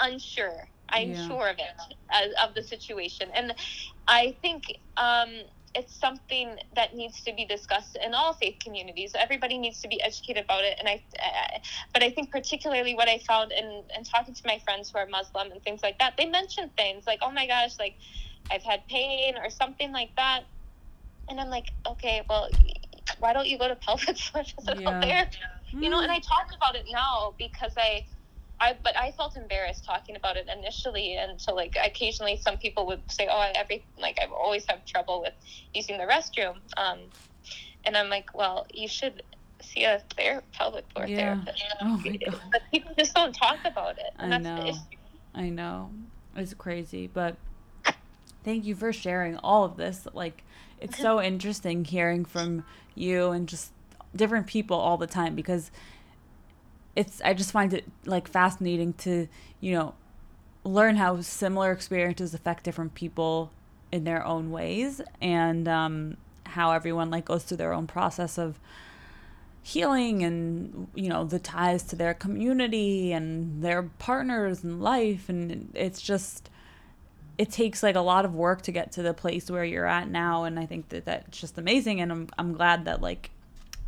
[0.00, 0.68] unsure.
[0.90, 1.14] I'm Yeah.
[1.14, 1.80] sure of it,
[2.10, 3.28] as, of the situation.
[3.34, 3.54] And
[4.06, 4.64] I think
[4.96, 5.30] um,
[5.74, 9.12] it's something that needs to be discussed in all faith communities.
[9.18, 10.76] Everybody needs to be educated about it.
[10.78, 11.58] And I, uh,
[11.92, 15.06] but I think particularly what I found in, in talking to my friends who are
[15.06, 17.96] Muslim and things like that, they mentioned things like, oh my gosh, like
[18.50, 20.42] I've had pain or something like that.
[21.28, 22.48] And I'm like, okay, well,
[23.18, 25.00] why don't you go to pelvic floor physical Yeah.
[25.02, 25.36] therapy?
[25.80, 26.14] you know and Mm.
[26.14, 28.04] i talk about it now because i
[28.60, 32.86] i but i felt embarrassed talking about it initially and so like occasionally some people
[32.86, 35.34] would say oh I, every like I've always have trouble with
[35.72, 36.98] using the restroom um
[37.84, 39.22] and i'm like well you should
[39.62, 41.16] see a ther- pelvic floor Yeah.
[41.16, 42.40] therapist Oh my God.
[42.52, 44.68] but people just don't talk about it and I that's the know.
[44.70, 44.78] issue.
[45.34, 45.90] I know.
[46.36, 47.36] It's crazy, but
[48.44, 50.06] thank you for sharing all of this.
[50.12, 50.44] Like
[50.80, 53.72] it's so interesting hearing from you and just
[54.14, 55.70] different people all the time because
[56.96, 59.28] it's I just find it like fascinating to,
[59.60, 59.94] you know,
[60.64, 63.50] learn how similar experiences affect different people
[63.92, 66.16] in their own ways and um
[66.46, 68.58] how everyone like goes through their own process of
[69.62, 75.28] healing and you know the ties to their community and their partners in life.
[75.28, 76.50] And it's just
[77.36, 80.08] it takes like a lot of work to get to the place where you're at
[80.08, 80.44] now.
[80.44, 82.00] And i think that that's just amazing.
[82.00, 83.30] And i'm, I'm glad that like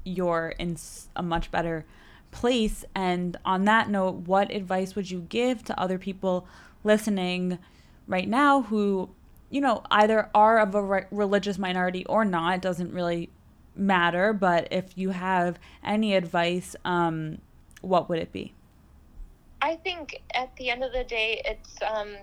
[0.02, 0.76] you're in
[1.14, 1.84] a much better
[2.30, 6.46] place and on that note what advice would you give to other people
[6.84, 7.58] listening
[8.06, 9.08] right now who
[9.50, 13.30] you know either are of a re- religious minority or not it doesn't really
[13.74, 17.38] matter but if you have any advice um
[17.80, 18.52] what would it be
[19.66, 22.14] I think at the end of the day, it's um,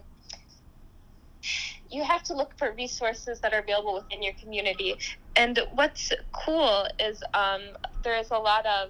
[1.90, 4.96] you have to look for resources that are available within your community.
[5.36, 7.62] And what's cool is um,
[8.04, 8.90] there's a lot of.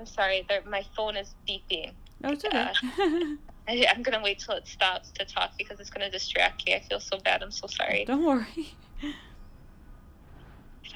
[0.00, 1.94] I'm sorry, my phone is beeping.
[2.22, 2.72] no it's okay
[3.68, 6.74] I, I'm gonna wait till it stops to talk because it's gonna distract me.
[6.74, 7.42] I feel so bad.
[7.42, 8.06] I'm so sorry.
[8.06, 8.46] don't worry
[9.02, 9.06] I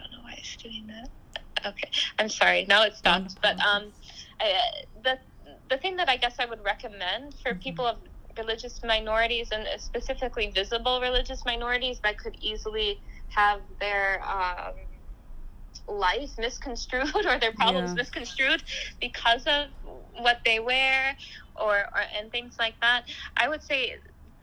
[0.00, 1.08] don't know why it's doing that.
[1.66, 2.64] Okay, I'm sorry.
[2.66, 3.36] Now it stopped.
[3.42, 3.92] But um,
[4.40, 4.58] I,
[5.02, 5.18] the
[5.70, 7.62] the thing that I guess I would recommend for Mhm.
[7.62, 7.98] people of
[8.38, 12.98] religious minorities and specifically visible religious minorities that could easily
[13.28, 14.74] have their um,
[15.88, 17.94] life misconstrued or their problems Yeah.
[18.02, 18.62] misconstrued
[19.00, 19.66] because of
[20.18, 21.16] what they wear
[21.56, 23.04] or, or and things like that.
[23.36, 23.96] I would say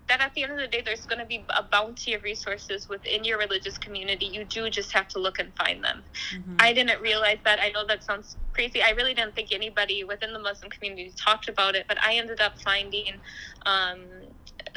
[0.07, 2.89] that at the end of the day, there's going to be a bounty of resources
[2.89, 4.25] within your religious community.
[4.25, 6.03] You do just have to look and find them.
[6.33, 6.57] Mhm.
[6.59, 7.59] I didn't realize that.
[7.61, 8.81] I know that sounds crazy.
[8.83, 12.41] I really didn't think anybody within the Muslim community talked about it, but I ended
[12.41, 13.21] up finding
[13.65, 14.09] um,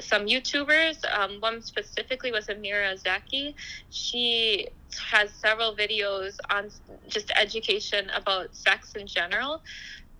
[0.00, 0.98] some YouTubers.
[1.16, 3.54] Um, one specifically was Amira Zaki.
[3.90, 4.68] She
[5.10, 6.70] has several videos on
[7.08, 9.62] just education about sex in general.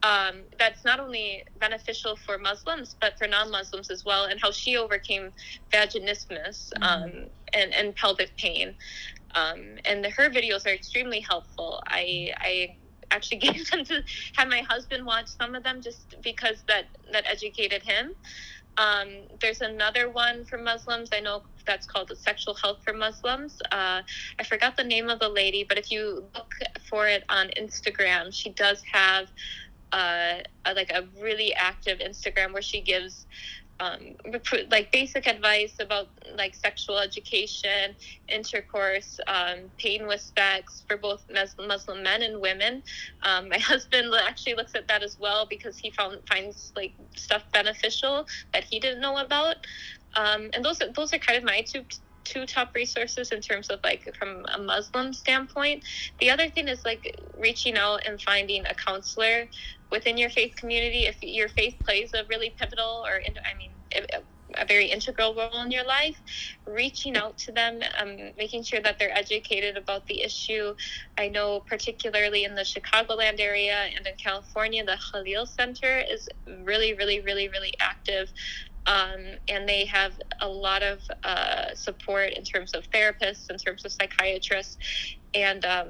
[0.03, 4.77] Um, that's not only beneficial for Muslims but for non-Muslims as well, and how she
[4.77, 5.33] overcame
[5.73, 6.83] vaginismus mm-hmm.
[6.83, 7.13] um,
[7.55, 8.75] and, and pelvic pain.
[9.35, 11.83] Um, and the, her videos are extremely helpful.
[11.87, 12.77] I, I
[13.11, 14.03] actually gave them to
[14.35, 18.15] have my husband watch some of them just because that that educated him.
[18.77, 19.09] Um,
[19.41, 21.11] there's another one for Muslims.
[21.13, 23.61] I know that's called Sexual Health for Muslims.
[23.71, 24.03] Uh,
[24.39, 26.53] I forgot the name of the lady, but if you look
[26.89, 29.29] for it on Instagram, she does have
[29.93, 30.39] uh,
[30.75, 33.27] like a really active Instagram where she gives
[33.81, 33.99] um,
[34.71, 37.95] like basic advice about like sexual education,
[38.29, 41.25] intercourse, um, pain with sex for both
[41.59, 42.83] Muslim men and women.
[43.23, 47.45] Um, my husband actually looks at that as well because he found finds like stuff
[47.53, 49.57] beneficial that he didn't know about.
[50.17, 51.85] Um, and those those are kind of my two
[52.25, 55.85] two top resources in terms of like from a Muslim standpoint.
[56.21, 59.49] The other thing is like reaching out and finding a counselor
[59.91, 63.71] within your faith community if your faith plays a really pivotal or i mean
[64.57, 66.21] a very integral role in your life
[66.67, 70.75] reaching out to them um, making sure that they're educated about the issue.
[71.19, 76.29] I know particularly in the chicagoland area and in california the khalil center is
[76.65, 78.29] really really really really active
[78.87, 80.13] um, and they have
[80.43, 84.77] a lot of uh, support in terms of therapists in terms of psychiatrists
[85.35, 85.89] and um,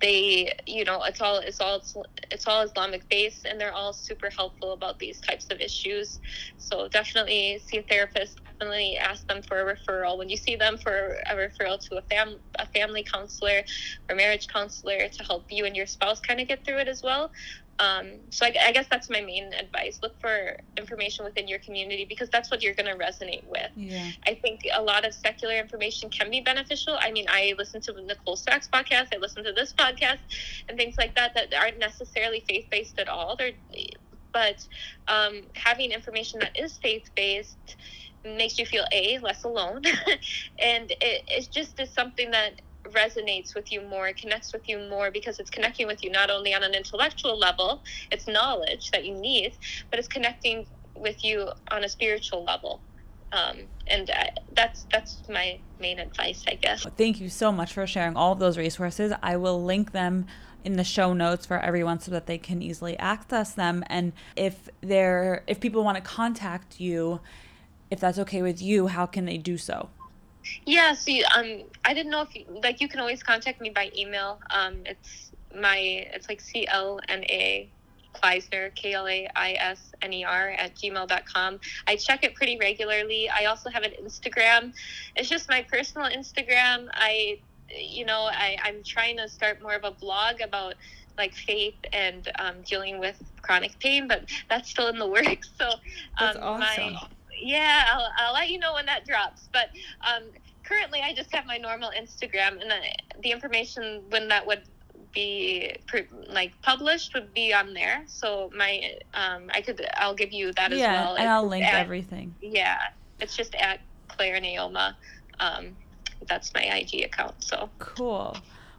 [0.00, 1.82] they you know it's all it's all
[2.30, 6.20] it's all islamic based and they're all super helpful about these types of issues.
[6.56, 8.40] So definitely see a therapist.
[8.44, 10.16] Definitely ask them for a referral.
[10.16, 13.62] When you see them for a referral to a fam a family counselor
[14.08, 17.02] or marriage counselor to help you and your spouse kind of get through it as
[17.02, 17.30] well
[17.78, 19.98] um, so I, I, guess that's my main advice.
[20.00, 23.70] Look for information within your community because that's what you're going to resonate with.
[23.76, 24.10] Yeah.
[24.26, 26.96] i think a lot of secular information can be beneficial.
[27.00, 30.18] I mean i listen to nicole Stack's podcast i listen to this podcast
[30.68, 33.36] and things like that that aren't necessarily faith-based at all.
[33.36, 33.52] They're
[34.32, 34.66] but
[35.06, 37.76] um, having information that is faith-based
[38.24, 39.82] makes you feel a less alone
[40.58, 42.54] and it, it just is something that
[42.90, 46.54] resonates with you more, connects with you more because it's connecting with you not only
[46.54, 49.56] on an intellectual level, it's knowledge that you need,
[49.90, 52.80] but it's connecting with you on a spiritual level.
[53.32, 53.58] Um,
[53.88, 56.86] and I, that's that's my main advice, I guess.
[56.96, 59.12] Thank you so much for sharing all of those resources.
[59.22, 60.26] I will link them
[60.62, 63.82] in the show notes for everyone so that they can easily access them.
[63.88, 67.20] And if they're if people want to contact you,
[67.90, 69.88] if that's okay with you, how can they do so?
[70.66, 73.90] Yeah, see, um, I didn't know if you, like you can always contact me by
[73.96, 74.40] email.
[74.50, 77.68] Um, it's my it's like C L N A
[78.12, 81.60] Klaisner, K L A I S N E R, at gmail.com.
[81.86, 83.28] I check it pretty regularly.
[83.28, 84.72] I also have an Instagram.
[85.16, 86.88] It's just my personal Instagram.
[86.92, 87.38] I,
[87.76, 90.74] you know, I, I'm trying to start more of a blog about
[91.16, 95.50] like faith and um, dealing with chronic pain, but that's still in the works.
[95.58, 95.78] So, um,
[96.18, 96.92] that's awesome.
[96.92, 97.08] my
[97.40, 99.48] yeah, I'll, I'll let you know when that drops.
[99.52, 99.70] But
[100.00, 100.24] um,
[100.64, 102.80] currently, I just have my normal Instagram, and the,
[103.22, 104.62] the information when that would
[105.14, 105.76] be
[106.28, 108.02] like published would be on there.
[108.06, 111.14] So my um, I could I'll give you that as yeah, well.
[111.16, 112.34] and I'll link at, everything.
[112.42, 112.78] Yeah,
[113.20, 114.94] it's just at Claire Naoma.
[115.40, 115.76] Um,
[116.26, 117.42] that's my IG account.
[117.42, 118.36] So cool.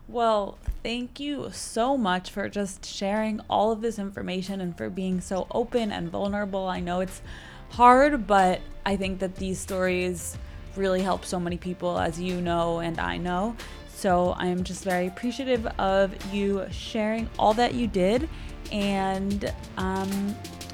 [0.08, 5.20] Well, thank you so much for just sharing all of this information and for being
[5.20, 6.68] so open and vulnerable.
[6.68, 7.22] I know it's
[7.76, 10.38] hard, but I think that these stories
[10.78, 13.56] really help so many people, as you know and I know.
[13.90, 18.30] So I am just very appreciative of you sharing all that you did.
[18.72, 20.10] And um,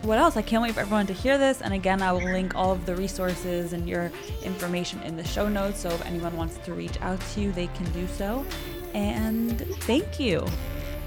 [0.04, 0.38] what else?
[0.38, 1.62] I can't wait for everyone to hear this.
[1.62, 4.12] And again, I will link all of the resources and your
[4.44, 5.80] information in the show notes.
[5.80, 8.46] So if anyone wants to reach out to you, they can do so.
[8.94, 10.46] And thank you.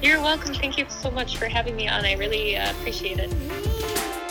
[0.02, 0.54] You're welcome.
[0.54, 2.04] Thank you so much for having me on.
[2.04, 4.23] I really uh, appreciate it.